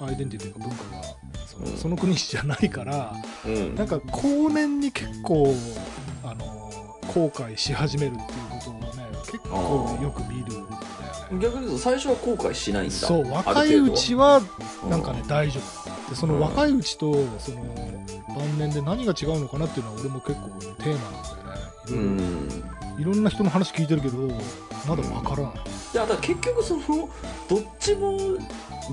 [0.00, 1.02] アイデンティティというか文化が
[1.46, 1.76] その,、うん。
[1.76, 3.74] その国じゃないからうん。
[3.74, 5.54] なんか後年に結構
[6.24, 6.70] あの
[7.08, 10.46] 後悔し始めるっていうことをね結構よく見る
[11.40, 12.94] 逆に言うと最初は後悔しないんだ。
[12.94, 14.40] そうあ若いうちは
[14.84, 16.10] うんなんかね大丈夫。
[16.10, 17.64] でその若いうちとその
[18.28, 21.42] 晩年で何が違うのかなっていうのは俺も結構テーマなんだよね
[21.90, 22.48] うん。
[22.98, 24.16] いろんな人の話聞いてるけど
[24.88, 26.82] まだわからないいやだから結局その
[27.48, 28.18] どっちも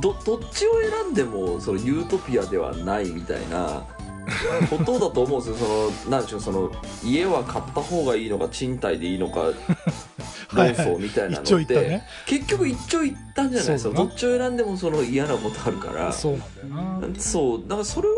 [0.02, 3.84] どどっちを選んでもそのユートピアではないみたいな
[4.70, 5.92] ことだと思うんですよ。
[6.02, 6.72] そのなんでしょうその
[7.04, 9.52] 家は買った方がいいのか賃貸でいいのか
[10.54, 12.08] 論争みたいなの一応って、言ったね。
[12.26, 13.96] 結局一長一短じゃないですか。
[13.96, 16.12] どっちを選んでもその嫌なことあるから。
[16.12, 17.20] そうなんだよな。
[17.20, 17.62] そう。
[17.68, 18.16] だからそれは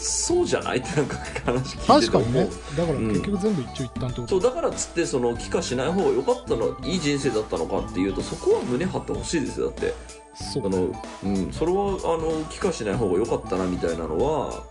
[0.00, 0.78] そうじゃない？
[0.78, 2.22] ってなんか話聞いて確て思う。
[2.24, 2.48] かにね。
[2.76, 9.94] だから結局全部一長一短ってこと、そうだからっつってその帰化しない方が良かったのいい人生だったのかっていうとそこは胸張ってほしいですよだって。
[10.34, 10.92] そうあの、
[11.24, 14.62] うん、それはあの帰化しない方が良かったなみたいなのは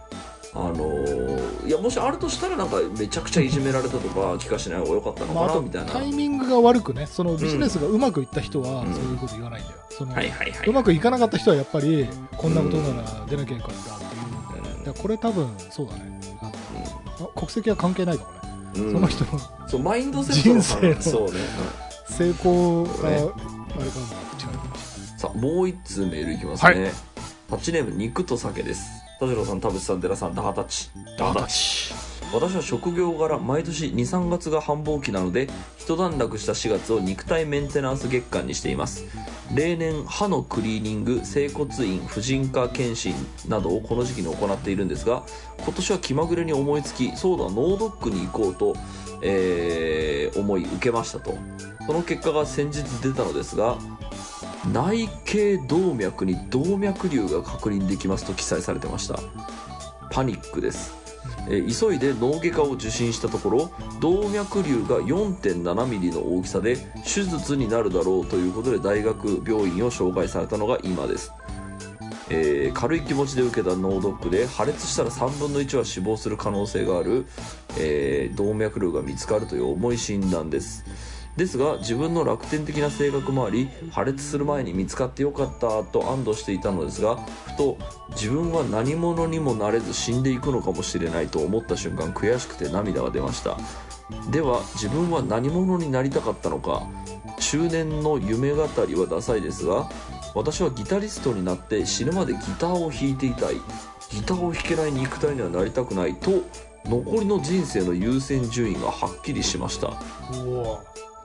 [0.53, 7.05] あのいやもしあるとしたらなんかめちゃくちゃいじめられたとか 帰化しない方が良かったのかなみたいな、タイミングが悪くね。
[7.05, 8.93] そのビジネスがうまくいった人はうん。
[8.93, 14.16] そういうこと言わないんだよ、そのはいはいはいうまくいかなかった人はやっぱりこんなことなら出なきゃいけないんだって
[14.93, 16.19] だよねだからこれ多分そうだね。
[16.41, 16.51] あ
[17.35, 18.39] 国籍は関係ないかもね、
[18.75, 18.93] うん。
[18.93, 21.39] その人のそうマインドセットの人生のそうね、
[22.09, 23.17] 成功が、ね。
[23.17, 23.35] あれかも。
[23.79, 23.89] 違う
[25.17, 26.91] さあもう一通メールいきますね、
[27.49, 28.87] ハッチネーム肉と酒です。
[29.19, 30.89] 田代さん田淵さん寺さんダハタチ。
[31.17, 31.91] ダハタチ
[32.33, 39.05] 私は職業柄毎年23月が繁忙期なので一段落した4月を肉体メンテナンス月間にしています。
[39.55, 43.15] 例年歯のクリーニング整骨院婦人科検診
[43.47, 45.23] などをこの時期に行っているんですが
[45.59, 48.75] 今年は気まぐれに思いつきそうだ脳ドックに行こうと、
[49.21, 51.37] えー思い受けましたと。
[51.85, 53.77] その結果が先日出たのですが
[54.73, 59.17] 内頸動脈に動脈瘤が確認できますと記載されてました。
[60.11, 60.93] パニックです、
[61.49, 71.31] え急いで脳外科を受診したところ動脈瘤が4 7ミリの大きさで手術になるだろうということで大学病院を紹介されたのが今です。
[72.29, 77.25] えー軽い気持ちで受けた脳ドックで破裂したら3分の1は死亡する可能性がある、
[77.79, 80.83] えー動脈瘤が見つかるという重い診断です。
[81.37, 87.77] ですが自分の楽天的な性格もあり破裂する前に見つかってよかったと安堵していたのですがふと
[88.09, 93.57] 自分は何者にもなれず死んでいくのかもしれないと思った瞬間悔しくて涙が出ました。
[94.31, 96.87] では自分は何者になりたかったのか
[97.39, 99.89] 中年の夢語りはダサいですが
[100.33, 103.55] 私はギタリストになって死ぬまでギターを弾いていたい。
[104.09, 106.43] ギターを弾けない肉体にはなりたくないと
[106.85, 109.91] 残りの人生の優先順位がはっきりしました。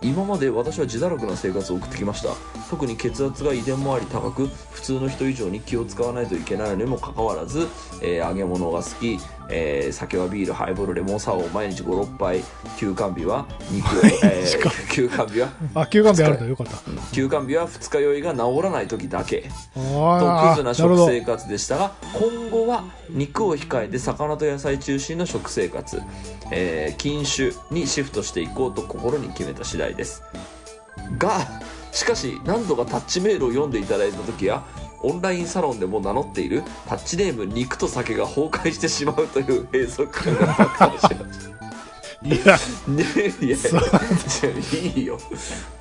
[0.03, 2.31] 今まで私は自堕落な生活を送ってきました。
[2.71, 7.69] 特に血圧が遺伝もあり高く普通の人以上に気を使わないといけないのにもかかわらず、
[8.01, 9.19] えー揚げ物が好き、
[9.51, 12.41] えー酒はビールハイボールレモンサワーを毎日56杯
[12.79, 16.79] 休館日は肉を、えー休館日はあ休館日あるんだよかった。
[17.15, 19.51] 休館日は二日酔いが治らない時だけ。
[19.75, 19.81] と
[20.51, 26.01] クズな食生活でしたが今後は肉を控えて魚と野菜中心の食生活、
[26.51, 30.23] えー禁酒にシフトしていこうと心に決めた次第です。
[31.19, 31.41] が
[31.93, 34.65] しかし何度かタッチメールを読んでいただいた時や
[35.03, 41.72] オンラインサロンでも名乗っているタッチネーム肉と酒が崩壊してしまうという閉塞感が発しました
[42.25, 42.57] いや
[42.87, 43.05] ね
[43.41, 43.57] いや
[44.95, 45.19] いいよ。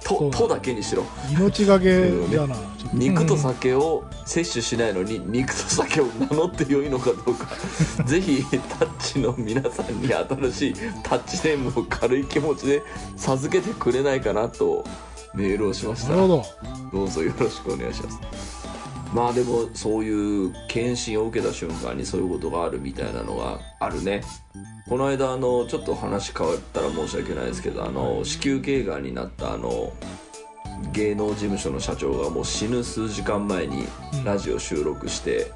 [0.03, 1.03] ととだけにしろ。
[1.31, 2.55] 命がけだな
[2.93, 7.47] 肉と酒を摂取しないのに肉と酒を名乗って良いのかどうか。
[8.05, 10.73] ぜひタッチの皆さんに新しい
[11.03, 12.83] タッチネームを軽い気持ちで
[13.17, 14.83] 授けてくれないかなと
[15.33, 16.15] メールをしました。
[16.15, 18.60] どうぞよろしくお願いします
[19.13, 24.23] まあでもそういう検診を受けた瞬間にそういうことがあるみたいなのがあるね。
[24.87, 29.93] この間あのちょっと話変わったら申し訳ないですけどあの子宮頸がんになったあの
[30.91, 34.23] 芸能事務所の社長がもう死ぬ数時間前にうん。
[34.23, 35.51] ラジオ収録して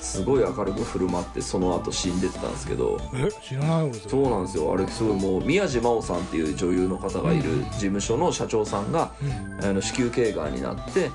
[0.00, 2.98] すごい明るく振る舞ってその後死んでったんですけど。
[3.14, 4.72] え知らない俺そうなんですよ。
[4.72, 7.42] あれすごいもう宮地真央さんっていう女優の方がいる
[7.72, 9.64] 事務所の社長さんがうん。
[9.64, 11.10] あの子宮頸がんになってう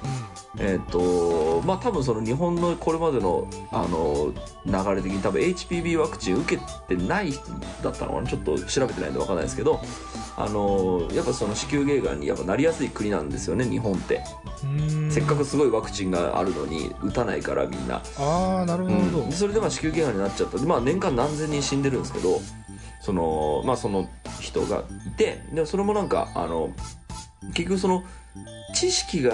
[0.58, 4.34] えっ、とまあ多分その日本のこれまでのあの
[4.66, 7.44] 流れ的に多分 HPV ワクチン受けてない人
[7.84, 9.82] だったのかなちょっと調べてないんで分かんないですけど
[10.38, 14.22] あのやっぱその子宮頸がんにやっぱなりやすい国なんですよね日本って。
[14.68, 15.12] ん。
[15.12, 19.30] せっかくすごいワクチンがあるのに打たないからみんな、ああなるほど、うん。
[19.30, 20.58] でそれでまあ子宮頸がんになっちゃった。
[20.58, 22.42] でまあ年間何千人死んでるんですけど
[23.02, 26.72] そのまあその人がいてでそれもなんかあの
[27.54, 28.04] 結局その
[28.76, 29.34] 知識が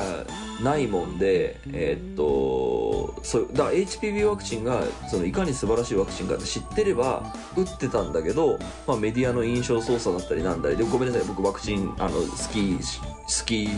[0.64, 13.70] ないもんでえーっとそうだから HPV ワクチンがそのいかに素晴らしいワクチンかって知ってれば打ってたんだけど、まあ、メディアの印象操作だったりなんだりでごめんなさい僕ワクチンあの好き好き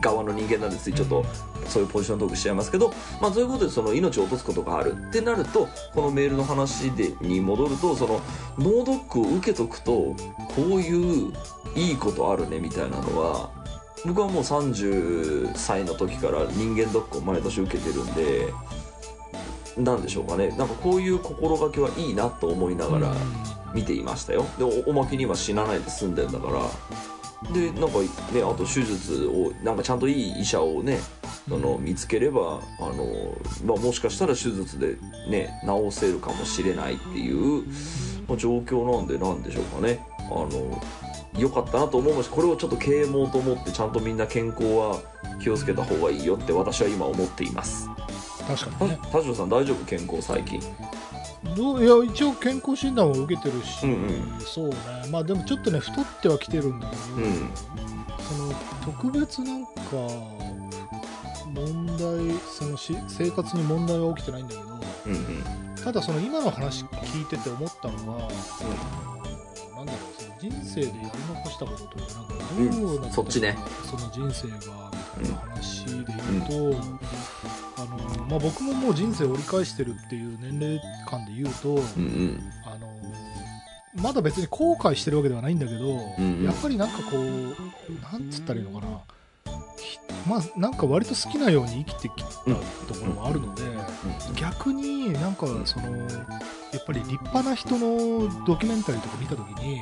[0.00, 0.92] 側の人間なんです。
[0.92, 1.24] ちょっと
[1.66, 8.20] そういうポジショントークしちゃいますけど、まあ、そういうことでその命を落とすことがあるってなるとこのメールの話でに戻るとその
[8.58, 10.16] 脳ドックを受けとくとこ
[10.58, 11.32] ういう
[11.74, 13.50] いいことあるねみたいなのは
[14.06, 18.52] 僕はもう30歳の時から人間ドックを毎年受けてるんで
[19.76, 20.48] なんでしょうかね。
[20.58, 23.14] なんかこういう心がけはいいなと思いながら
[23.72, 24.44] 見ていましたよ。
[24.58, 27.52] でおおまけには死なないで済んでんだから。
[27.52, 28.00] でなんか
[28.32, 30.98] ねあと手術をなんかちゃんといい医者をね
[31.48, 34.96] その見つければあの、まあ、もしかしたら手術で
[35.28, 37.64] ね治せるかもしれないっていう、
[38.26, 40.04] まあ状況なんでなんでしょうかね。
[40.18, 40.82] あの
[41.40, 45.00] 良かったなと思いましたこれをちょっと啓蒙と思ってちゃんとみんな健康は
[45.40, 47.88] 気をつけた方がいいよって私は今思っています。
[48.40, 48.98] た確かにね。
[49.12, 50.60] 田代さん大丈夫健康最近？
[51.56, 53.94] どういや一応健康診断を受けてるし、うんう
[54.38, 54.40] ん。
[54.40, 54.76] そうね。
[55.10, 57.50] まあでもちょっとね太ってはきてるんだけど、うん。
[58.18, 58.52] その
[58.84, 59.70] 特別なんか
[61.54, 64.66] 問題そのし生活に問題は起きてないんだけど
[65.06, 65.44] うんうん。
[65.82, 68.28] ただその今の話聞いてて思ったのが、
[69.76, 71.00] なんだろう人生でやり
[71.34, 72.34] 残したことというかなんか
[72.80, 73.56] どうなったそっちね。
[73.84, 76.80] その人生がみたいな話で言うと、
[77.76, 82.40] あのまあ、僕ももう人生折り返してるっていう年齢間で言うと、うんうん。
[82.64, 82.88] あの
[84.02, 85.78] まだ別に後悔してるわけではないんだけど、
[86.18, 86.44] うんうん。
[86.44, 87.22] やっぱりなんかこう
[88.12, 89.00] なんつったらいいのかな。
[89.78, 89.98] ひ
[90.28, 92.40] まあなんか割と好きなように生きてきたと
[92.94, 93.62] ころもあるので、
[94.34, 96.06] 逆になんかそのや
[96.78, 99.80] っぱり立派な人のドキュメンタリーとか見た時に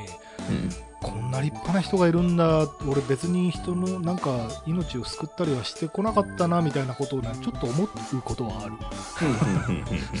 [0.99, 2.67] こんな立派な人がいるんだ。
[2.87, 7.87] 俺別に人のなんか命を救ったりはしてこなかったなみたいなことをねちょっと思う
[8.23, 8.73] ことはある。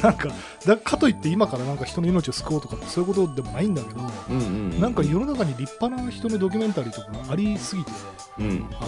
[0.01, 0.29] なんか
[0.65, 4.41] だかといって今からなんか人の命を救おうとかってそういうことでもないんだけど、うんう
[4.75, 7.91] んなんか世の中に立派な人のドキュメンタリーとかがありすぎて
[8.39, 8.69] うん。
[8.79, 8.85] あ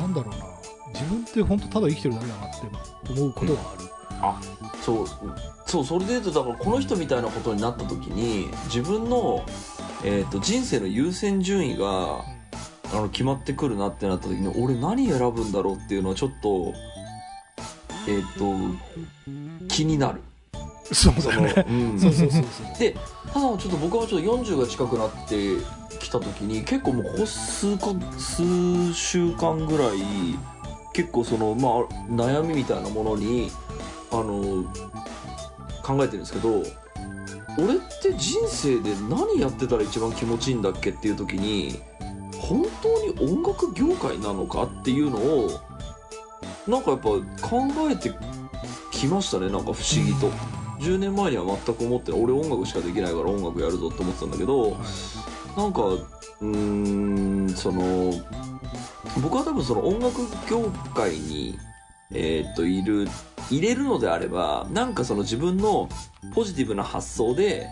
[0.00, 0.46] のなんだろうな。
[0.92, 2.66] 自分って本当ただ生きてるだけだなって
[3.12, 3.88] 思うことはある、
[4.82, 5.06] そう
[5.66, 9.44] そうそれで言うとだからこの人みたいなことになった時に自分の、
[10.04, 12.24] えー、と人生の優先順位が
[12.92, 16.72] あの決まってくるなってなった時に俺何選ぶんだろうっていうのはちょっと
[18.08, 18.54] えっ、と
[19.68, 20.20] 気になる。
[20.92, 21.98] そうだねうん。
[22.00, 22.78] そうそうそうそう。
[22.78, 22.96] で
[23.32, 25.56] ただちょっと僕はちょっと40が近くなって
[25.98, 27.86] きた時に結構もうここ数か
[28.18, 29.98] 数週間ぐらい
[30.92, 33.50] 結構そのまあ悩みみたいなものに
[34.12, 34.64] あの
[35.82, 36.62] 考えてるんですけど
[37.58, 41.80] 俺って人生で何やってたら一番気持ちいいんだっけっていう時に
[42.38, 45.50] 本当に音楽業界なのかっていうのを
[46.66, 47.08] なんかやっぱ
[47.46, 48.12] 考えて
[48.90, 50.30] きましたねなんか不思議と。
[50.82, 54.76] 10年前には全く思って俺音楽しかできないから音楽やるぞって思ってたんだけど
[55.56, 58.12] なんかうーんその
[59.22, 61.56] 僕は多分その音楽業界に
[62.14, 63.08] えっといる
[63.50, 65.88] 入れるのであればなんかその自分の
[66.34, 67.66] ポジティブな発想で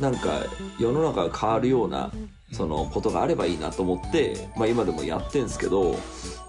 [0.00, 0.42] なんか
[0.78, 2.10] 世の中が変わるような
[2.52, 5.96] そのことがあればいいなと思って、まあ、今でもやってんですけど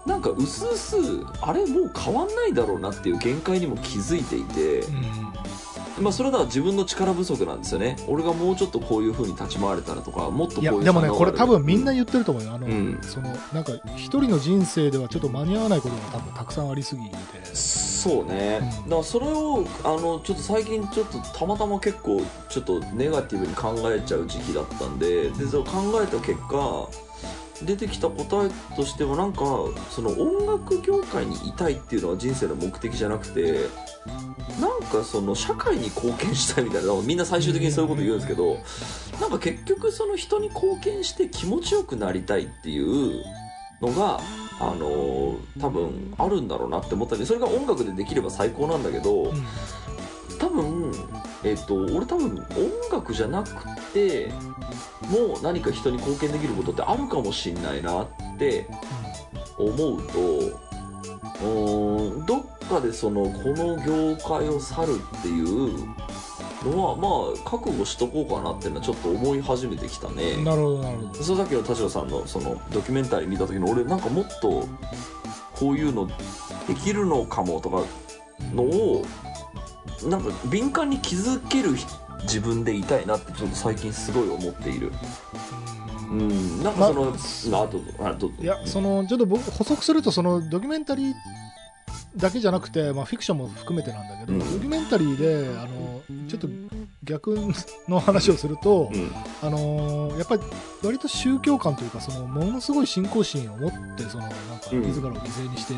[0.06, 4.82] なんか薄々あれもう変わんないだろうなっていう限界にも気づいていて。
[5.98, 7.96] うんまあそれだから自分の力不足なんですよね。
[8.08, 12.52] 俺がもうちょっとこういう風に立ち回れたらとかもっとこいういうやでもねこれ多分みんな言ってると思うよ。
[12.52, 12.98] あの、うん。
[13.02, 17.16] そのなんか一人の人生ではちょっと間に合わないことが多分たくさんありすぎて。
[17.54, 18.90] そうね、うん。
[18.90, 26.88] だからそれをあのちょっと最近ちょっとたまたま結構ちょっとネガティブに考えちゃう時期だったんででそれを考えた結果
[27.64, 29.40] 出てきた答えとしてはなんか
[29.90, 33.68] その音楽業界にいたいっていうのは人生の目的じゃなくて
[34.60, 38.58] なんかその社会に貢献したいみたいなみんな最終的にそういうこと言うんですけど
[39.20, 43.24] なんか結局その人に貢献して気持ちよくなりたいっていう
[43.80, 44.20] のが
[44.60, 49.32] あの多分あるんだろうなって思ったんでそれが音楽でできれば最高なんだけど
[50.44, 50.92] 多分
[51.42, 52.44] えっと俺多分音
[52.92, 54.30] 楽じゃなくて
[55.08, 58.66] もう何か人に貢献できることってあるかもしんないなって
[59.56, 65.78] 思うとうーんどっかでそのこの業界を去るっていう
[66.62, 67.08] のはま
[67.42, 70.36] あ覚悟しとこうかなっていうのはちょっと思い始めてきたね。
[70.44, 74.68] なるほどなるほどそのさっきの田代さんのそのドキュメンタリー見た時の俺なんかもっと
[75.54, 76.06] こういうの
[76.68, 77.82] できるのかもとか
[78.54, 79.04] のを
[80.08, 81.70] なんか敏感に気づける
[82.22, 84.92] 自分でいたいなってちょっと最近すごい思っている。
[86.10, 86.28] ううん。
[86.28, 87.04] んなんかその、
[87.50, 91.14] まあ、あとあといやそのちょっと僕補足するとそのドキュメンタリー
[92.16, 94.38] だけじゃなくて、まあ、フィクションも含めてなんだけど、うん。
[94.38, 96.48] ドキュメンタリーであのちょっと
[97.04, 97.36] 逆
[97.88, 99.10] の話をすると、うん。
[99.42, 100.42] あのーやっぱり
[100.82, 104.36] 割と宗教観というかそのものすごい信仰心を持ってそのなんか
[104.72, 104.80] うん。
[104.82, 105.74] 自らを犠牲にして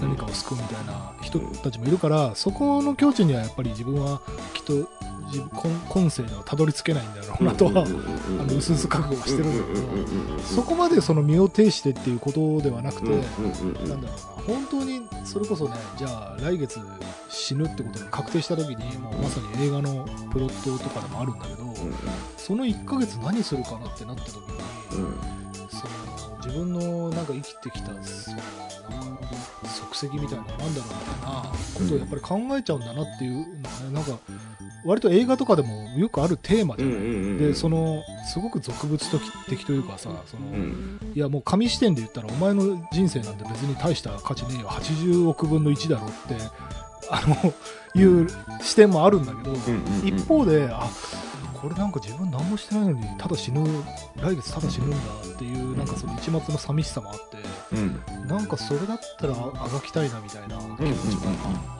[0.00, 4.20] 何かを救うみたいな人たちもいるから、そこの境地にはやっぱり自分は
[4.54, 4.88] きっと
[5.26, 13.16] 自分今今世ではたどり着けないんだろうなとは、あの薄々覚悟はしてるんだけど、そこまでその身を挺してっていうことではなくて、な
[13.94, 16.80] んだろうな本当にそれこそねじゃあ来月
[17.28, 21.74] 死ぬってことが確定した時にもうまさに映画のプロットとかでもあるんだけど、
[22.36, 24.42] その1ヶ月何するかなってなった時に、
[24.90, 29.26] その自分のなんか生きてきたそのなんか
[29.92, 31.42] 足跡みたいなのなんだろうみたいな
[31.74, 34.18] ことをやっぱり考えちゃうんだなっていうのはねなんか
[34.84, 38.98] 割と映画とかでもよくあるテーマじゃない、でそのすごく俗物
[39.48, 40.42] 的というかさその、
[41.14, 44.68] いやもう紙視点で言ったらお前の人生なんて別に大した価値ねえよ。
[44.68, 46.36] 80億分の1だろって
[47.10, 47.52] あの
[47.94, 48.28] いう
[48.60, 49.54] 視点もあるんだけど、
[50.04, 50.88] 一方であ
[51.60, 53.62] これなんか自分何もしてないのにただ死ぬ
[54.16, 57.36] 来月ただ死ぬんだっていうなんかその一末の寂しさもあって
[58.26, 61.30] なんかそれだったらあがきたいなみたいな気持ちが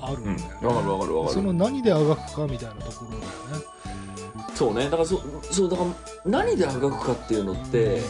[0.03, 1.35] あるんだよね、わかるわかるわかる。
[1.35, 3.27] その何であがくかみたいなところだよね。
[4.55, 4.85] そうね。
[4.85, 5.21] だからそ
[5.51, 5.91] そうだから
[6.27, 8.03] 何であがくかっていうのって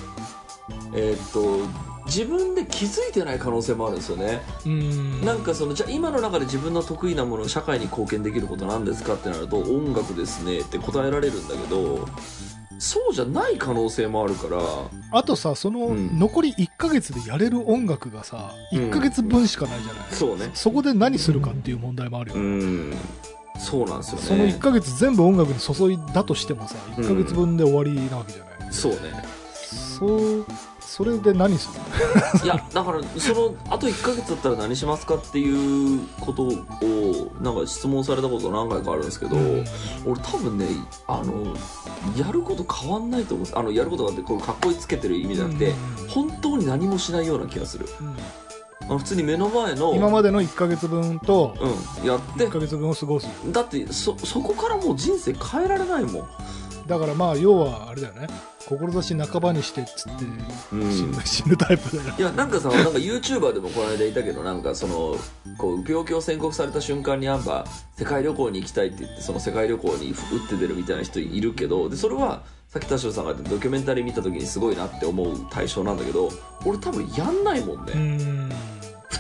[0.95, 1.69] えーっと
[2.07, 4.43] 自分で気づいてない可能性もあるんですよね。
[4.67, 5.25] うん。
[5.25, 12.09] なんかそのじゃあ今の中で自分の得意なもの社会に貢献できることなんですかってなると音楽ですねって答えられるんだけど
[12.81, 14.59] そうじゃない可能性もあるから。
[15.13, 16.19] あとさそのうん。
[16.19, 20.51] 残り1ヶ月でやれる音楽がさ1ヶ月分しかないじゃない、そうね。
[20.55, 22.95] そこで何するかっていう問題もあるようね、ん。
[23.59, 24.23] そうなんですよね。
[24.27, 28.99] その1ヶ月全部音楽に注いだとしてもさ1ヶ月分で終わりなわけじゃない、そうね。
[29.63, 30.47] そう
[30.91, 31.81] それで何する
[32.45, 36.51] いやだからそのあと1ヶ月だったら何しますかっていうことを
[37.41, 39.65] なんか質問されたこと何回かあるんですけど、うん。
[40.05, 40.67] 俺多分ね
[41.07, 41.55] あの
[42.17, 43.57] やること変わんないと思うんです。
[43.57, 45.75] あのやることがあってこれかっこいいつけてる意味じゃなくて、
[46.09, 47.87] 本当に何もしないような気がする。
[48.89, 48.99] うん。
[48.99, 52.49] 普通に目の前の今までの1ヶ月分とうんやって。
[52.49, 53.29] 1ヶ月分を過ごす。
[53.53, 56.29] だってそそこからもう人生変えられないもん、
[56.89, 58.27] だからまあ要はあれだよね
[58.71, 60.25] 志半ばにしてっつって
[61.27, 65.17] 死ぬ,、タイプだよいやなんかさなんか YouTuber でもこの間いたけどなんかその
[65.59, 67.67] こう病気を宣告された瞬間にあんば
[67.97, 70.15] 世界旅行に行きたいって言ってその世界旅行に打っ
[70.49, 76.31] て出るみたいな人いるけどでそれはさっき田代さんが言ったドキュメンタリー見た時にすごいなって思う対象なんだけど
[76.65, 78.55] 俺多分やんないもんね、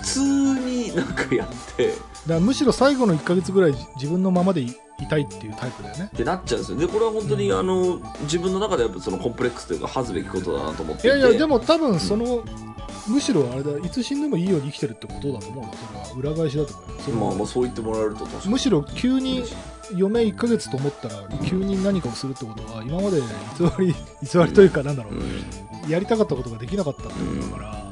[0.01, 1.94] 普通になんかやって。
[2.26, 6.11] らむしろ最後の1ヶ月ぐらい自分のままでいいたいっていうタイプだよね。
[6.12, 6.78] ってなっちゃうんですよ。
[6.78, 12.44] でこれは本当にあの自分の中でやっぱそのコンプレックスというか恥ずべきことだなと思っていやいやでも多分その、
[13.09, 15.70] むしろあれだいつ死んでもいいように生きてるってことだと思うよ。
[16.14, 17.01] それは裏返しだと思うよ。
[17.01, 18.51] そまあまあそう言ってもらえると確かに。
[18.51, 19.44] むしろ急に
[19.92, 21.14] 余命1ヶ月と思ったら
[21.46, 25.90] 急に何かをするってことは今まで偽り偽りというかなんだろう、うん。
[25.90, 27.89] やりたかったことができなかったってことだから、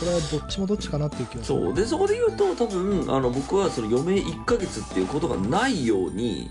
[0.00, 1.60] これはどっちもどっちかなっていう気がする。
[1.60, 1.74] そう。
[1.74, 6.50] でそこで言うと多分あの僕はその余命1ヶ月っていうことがないように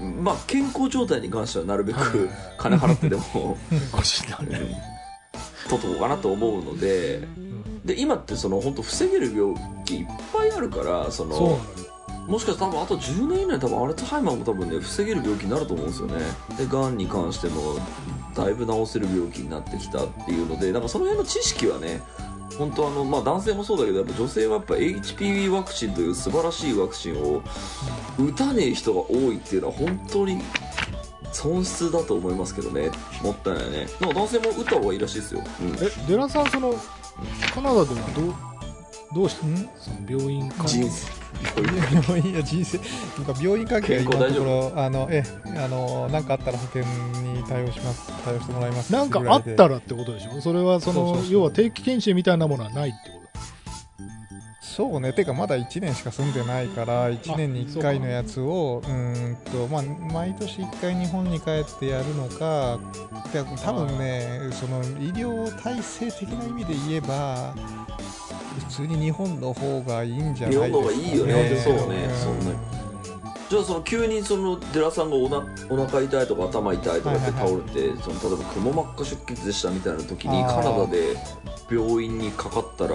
[0.00, 0.24] う、ん。
[0.24, 2.10] まあ、健康状態に関してはなるべはい。
[2.10, 3.22] く 金払ってでも
[5.68, 7.82] 取っとこうかなと思うのでうん。
[7.84, 9.54] で今ってその本当防げる病
[9.84, 11.60] 気いっぱいあるからそそうなの
[12.26, 16.14] もしかしたら多分あと10年以内多分アルツハイマーも多分ね防げる病気になると思うんですよね。
[16.56, 17.78] でがんに関しても
[18.34, 22.00] だいぶ治せる病気になってきたっていうのでなんかその辺の知識はね
[22.58, 27.42] 本当あのまあ男性もそうだけどやっぱ女性はやっぱ HPV ワクチンという素晴らしいワクチンを
[28.18, 30.40] 打たねえ人が多いっていうのは本当に
[31.32, 32.90] 損失だと思いますけどね。
[33.22, 33.86] もったいないね。
[34.00, 35.74] なんか男性も打った方がいいらしいですよ、うん。
[35.74, 36.74] えデラさんその
[37.52, 38.34] カナダではどう
[39.14, 39.68] どうしてん？
[39.76, 41.23] その病院か人生
[42.08, 45.22] 病院や人生なんか病院関係は今のところあのえ
[45.56, 48.92] あのなんかあったら保険に対応します対応してもらいます。
[48.92, 50.40] なんかあったららってことでしょ？
[50.40, 51.32] それはそのそうそうそう。
[51.32, 53.14] 要は定期検診みたいなものはないってこ
[54.60, 55.12] そうね。
[55.12, 59.82] てかまだ1年しか住んでないから1年に1回のやつをうーんとまあ
[60.12, 62.80] 毎年1回日本に帰ってやるのか
[63.32, 67.54] いや多分ねその医療体制的な意味で言えば
[68.58, 71.60] 普通に日本の方がいいんじゃないですか、ね、日本の方がいいよね。
[71.62, 72.06] そうね。
[72.06, 72.10] ん。
[72.10, 72.84] そうね
[73.48, 81.14] じゃあその急にそのデラさんがおなお腹痛いとか頭痛いとかって倒れて、その例えばくも膜下出血でしたみたいな時にカナダで
[81.70, 82.94] 病院にかかったら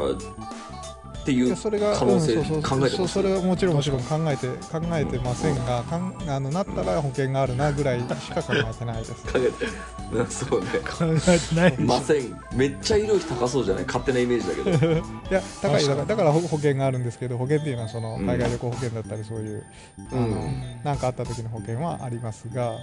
[1.29, 2.43] っていいうやそれが可能性考
[2.85, 6.15] えてそうそれはもちろんもちろん考えて考えてませんが、かん。
[6.27, 9.13] あのなったら保険があるなぐらいしか考えてないです。
[9.13, 9.65] 考えて
[10.13, 10.67] うんそうね。
[10.71, 12.35] と考えてないません。
[12.53, 13.85] めっちゃ医療費高そうじゃない？
[13.85, 14.91] 勝手なイメージだけど。
[15.29, 18.25] いや高いだからだから保保険があるんですけど保険っていうのはそのうん。
[18.29, 19.63] 海外旅行保険だったりそういう、
[20.11, 20.17] うん。
[20.17, 20.51] あの
[20.83, 22.73] なんかあった時の保険はありますが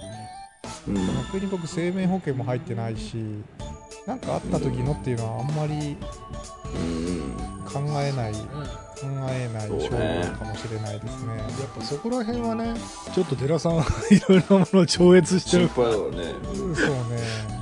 [0.87, 0.95] うん。
[0.95, 3.15] 逆に僕生命保険も入ってないし
[4.07, 5.97] なんかあった時のっていうのはあんまり
[6.75, 8.39] うん考えない考
[9.29, 11.37] えない勝負かもしれないですね。
[11.37, 11.47] やっ
[11.77, 12.73] ぱそこら辺はね
[13.13, 16.35] ちょっとデラさんは いろいろなものを超越して心る配だからね。
[16.55, 17.57] うんそうね。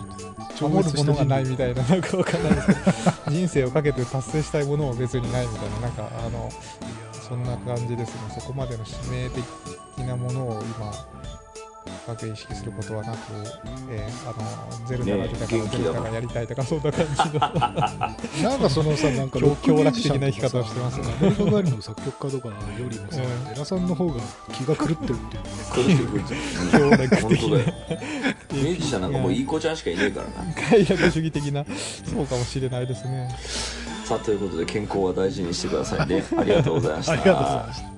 [0.56, 2.68] 超守るものがないみたいななんかわかんないです。
[2.68, 2.82] けど
[3.32, 6.50] 人生をかけて達成したいものも別にないみたいななんかあの
[7.12, 8.20] そんな感じですね。
[8.40, 10.94] そこまでの使命的なものを今
[12.06, 13.18] 深く意識することはなく、
[13.90, 14.34] えーあ
[14.82, 16.78] のゼルダが出たからゼルダがやりたいとかそん。
[16.84, 18.60] な感じのなん。
[18.62, 19.30] かそのさなん。
[19.30, 22.56] か強強楽的な生き方をしてますねアメリカ帰りの作曲家とかよ
[22.90, 23.46] りもさ、うん。
[23.54, 23.88] デラさん。
[23.88, 24.14] の方が
[24.54, 25.20] 気が狂ってるっていうね
[25.72, 26.70] これしてくるじゃん。
[26.72, 27.74] 強楽的な本当だよ
[28.52, 29.12] ミュージシャンなん。
[29.14, 29.78] かもういい子ちゃん。
[29.78, 33.30] しかいねえからな快楽主義的なそうかもしれないですね
[34.06, 37.95] さあということで健康は大事にしてくださいねありがとうございましたありがとうございました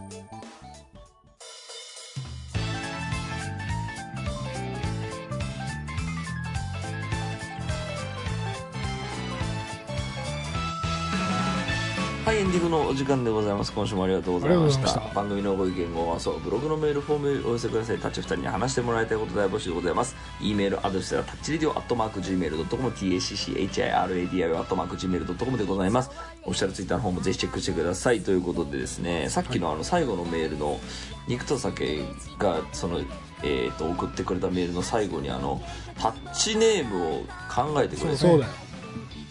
[12.27, 13.71] はいエンディングのお時間でございます。
[13.71, 14.99] 今週もありがとうございました。
[15.15, 17.99] 番組のご意見ご感想ブログのメールフォームへお寄せください。
[17.99, 20.13] タッチ2人に話してもらいたいこと大募集でございます。
[20.41, 26.11] e メールアドレスはタッチリディオアットマーク Gmail.com tacchiradio アットマーク Gmail.com でございます
[26.43, 28.19] オフィシャルツイッターの方もぜひチェックしてください。
[28.19, 30.81] ということでですねさっきのあの最後のメールの
[31.29, 32.01] 肉と酒
[32.37, 32.99] がその
[33.41, 35.61] えー、と送ってくれたメールの最後にあの
[35.97, 38.25] タッチネームを考えてくれて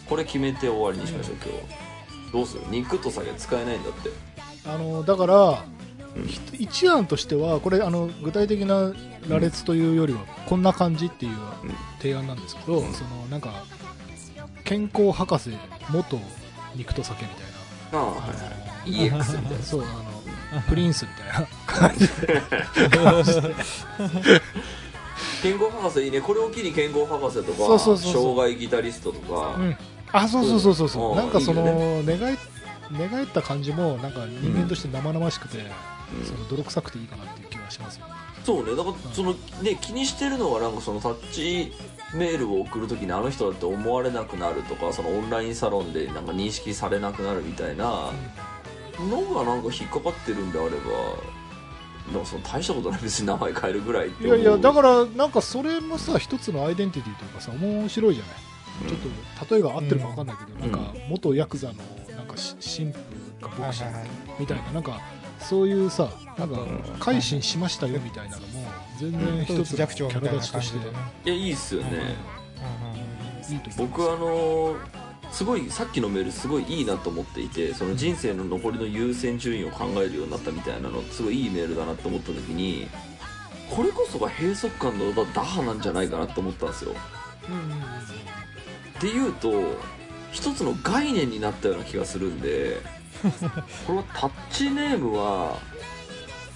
[0.09, 1.86] これ決めて終わりにしましょう今日は
[2.32, 2.62] どうする？
[2.70, 4.10] 肉と酒使えないんだって。
[4.68, 5.34] あのだから、
[6.14, 8.94] うんひ一案としてはこれあの具体的な
[9.28, 11.36] 羅列というよりはこんな感じっていう
[11.98, 12.92] 提案なんですけど、うん。
[12.94, 13.52] そのなんか
[14.64, 15.50] 健康博士
[15.90, 16.18] 元
[16.74, 17.40] 肉と酒みたい
[17.92, 17.98] な。
[17.98, 18.34] ああはいは
[18.86, 19.10] い。
[19.10, 19.62] EX みたいな。
[19.62, 19.84] そうあ
[20.54, 21.46] のプリンスみたいな。
[21.66, 22.42] 感じで
[25.42, 26.22] 健康博士いいね。
[26.22, 29.76] これを機に健康博士とか障害ギタリストとか、うん
[30.16, 31.16] あそうそうそうそうそう、うん。
[31.16, 32.36] なんかその寝返
[32.90, 36.24] 寝返った感じもなんか人間として生々しくて、うん。
[36.24, 38.06] その泥臭くていいかなっていう気がしますよ
[38.44, 38.76] そうね。
[38.76, 41.72] だからそのね気にしてるのがなんかそのタッチ
[42.14, 48.12] メールを送るときにあの人だって思われなくなるとかそのオンラインサロンでなんか認識されなくなるみたいな
[49.00, 50.76] のがなんか引っかかってるんであれば
[52.12, 58.36] なんかその大したことない別に名前変えるぐらいいやいやだからなんかそれもさ一つのアイデンティティというかさ面白いじゃない、
[58.86, 60.72] ちょっと例えが合ってるか分かんないけど、うん。
[60.72, 61.74] なんか元ヤクザの
[62.16, 62.98] なんかし神父
[63.40, 64.04] かはい牧師はいはい
[64.38, 65.00] みたいななんか
[65.40, 66.82] そういうさなんかうん。
[66.98, 68.46] 改心しましたよみたいなのも
[68.98, 72.16] 全然一つキャラ立ちとしていやいいっすよね、
[73.76, 74.76] 僕あの
[75.30, 82.88] すごいさっきのメールすごいいいなと思っていてその人生の残りの優先順位を考えるようになったみたいなのすごいいいメールだなと思った時に
[83.70, 86.92] これこそが閉塞感の打破なんじゃないかなと思ったんですよ。
[87.48, 88.36] うんうんうん
[88.97, 89.53] っていうと
[90.32, 92.80] 一つの概念になったような気がするんで
[93.86, 95.59] これはタッチネームは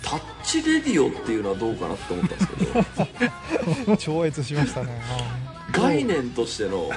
[0.03, 3.97] タッチレディオっていうのはどうかなって思ったんですけど。
[3.97, 5.01] 超越しましたね。
[5.73, 6.91] 概念としての。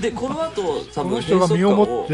[0.00, 2.06] でこの後多分人が身を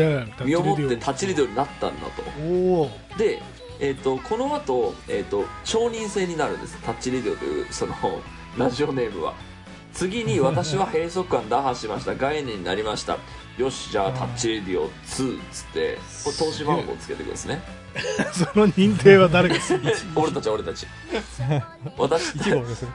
[0.45, 3.19] 身をもってタッチレリディオになったんだと。
[3.19, 3.41] で、
[3.79, 6.79] えー、とこの後、えー、と承認制になるんです。
[6.83, 7.95] タッチレディオというその
[8.57, 9.35] ラジオネームは
[9.99, 12.15] 次に私は閉塞感打破しました。
[12.15, 13.19] 概念になりました。
[13.57, 17.61] よしじゃあタッチレディオ2っつってこれ投資番号つけてくんですね。
[18.33, 19.81] その認定は誰がする
[20.15, 20.87] 俺たちは俺たち。
[21.97, 22.33] 私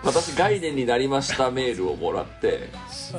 [0.01, 2.69] 私概念になりましたメールをもらって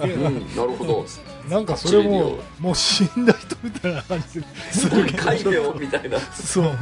[0.02, 1.06] うんなるほど。
[1.46, 4.46] なんかそれももう死んだ人みたいな感じで。
[4.72, 6.18] するけど書いてよみたいな。
[6.18, 6.78] そう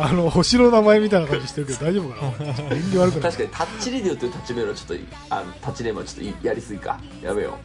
[0.00, 2.54] あの星の名前みたいな感じしてるけど大丈夫かな？
[2.66, 3.22] 俺縁起悪くない。
[3.32, 7.00] 確かにタッチレディオというタッチメールはちょっとあのタッチネームはちょっとやりすぎか。
[7.22, 7.58] やめよ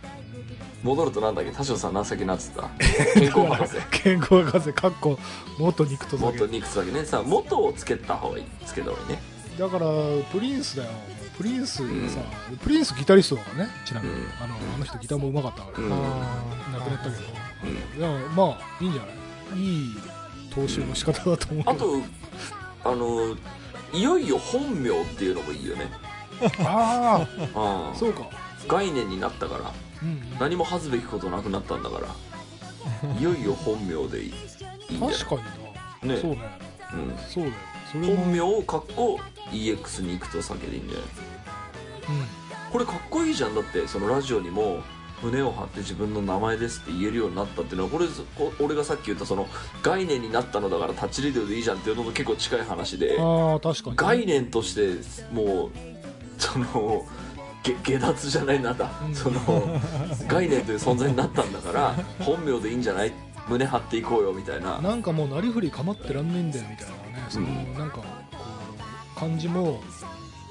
[0.83, 0.85] う。
[0.85, 1.51] 戻るとなんだっけ？
[1.51, 2.69] 田代さん何先なっつった
[3.13, 3.75] 健康博士。
[3.91, 5.17] 健康博士かっこ
[5.57, 6.39] 元肉と酒。
[6.39, 7.05] 元ニクスだけね。
[7.05, 8.45] さ元をつけた方がいい。
[8.65, 9.21] つけた方がいいね。
[9.57, 9.85] だから
[10.31, 10.91] プリンスだよ。
[11.37, 11.77] プリンス
[12.09, 12.19] さ、
[12.61, 13.71] プリンスギタリストだからね。
[13.85, 14.21] ちなみに、うん。
[14.39, 15.89] あのあの人ギターも上手かったから、うん。
[15.89, 17.13] 亡くなったけど、
[17.63, 17.99] うん。
[17.99, 19.59] いやまあいいんじゃない？
[19.59, 19.95] いい
[20.51, 22.01] 踏襲の仕方だと思うけどあと
[22.83, 23.35] あの
[23.93, 25.89] いよいよ本名っていうのもいいよね。
[26.59, 27.25] あ
[27.55, 28.27] ああそうか。
[28.67, 29.71] 概念になったから。
[30.01, 32.07] うん何も恥ずべきことなくなったんだから。
[33.19, 34.33] いよいよ本名でいい。
[34.99, 35.35] 確か
[36.03, 36.21] にな、ね。
[36.21, 36.59] そうね。
[36.93, 37.17] うん。
[37.29, 38.15] そうだよ。
[38.17, 39.19] 本名をかっこ
[39.51, 41.07] EX に行くと酒でいいんじゃない？
[42.71, 43.55] これかっこいいじゃん。
[43.55, 44.81] だってそのラジオにも
[45.23, 48.05] 胸を張って自分の名前ですって言えるようになったっていうのはこれ
[48.37, 49.47] こ俺がさっき言ったその
[49.81, 55.01] 概念になったのだからタッチレディオでいいじゃんっていうのと結構近い話でうん、ああ確かに概念として
[55.33, 55.71] もう
[56.37, 57.05] その
[57.63, 59.15] げ下脱じゃないなんだ、うん。
[59.15, 59.39] その
[60.27, 63.13] 概念という存在になったんだから 本名でいいんじゃない？
[63.47, 64.79] 胸張っていこうよみたいな。
[64.79, 67.25] なんかもうなりふり構ってらんねえんだよみたいなね。
[67.29, 67.73] その、うん。
[67.73, 68.03] なんかこ
[69.15, 69.81] う感じも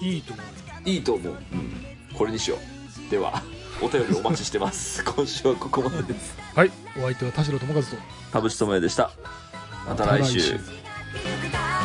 [0.01, 0.89] いいと思う。
[0.89, 3.11] いいと思う、うん、これにしよう。
[3.11, 3.43] では
[3.81, 5.03] お便りお待ちしてます。
[5.07, 6.37] 今週はここまでです。
[6.55, 6.71] はい。
[6.97, 7.97] お相手は田代智和と。
[8.33, 9.11] 田淵智也でした。
[9.89, 10.53] また来週。
[10.55, 10.67] また来
[11.77, 11.82] 週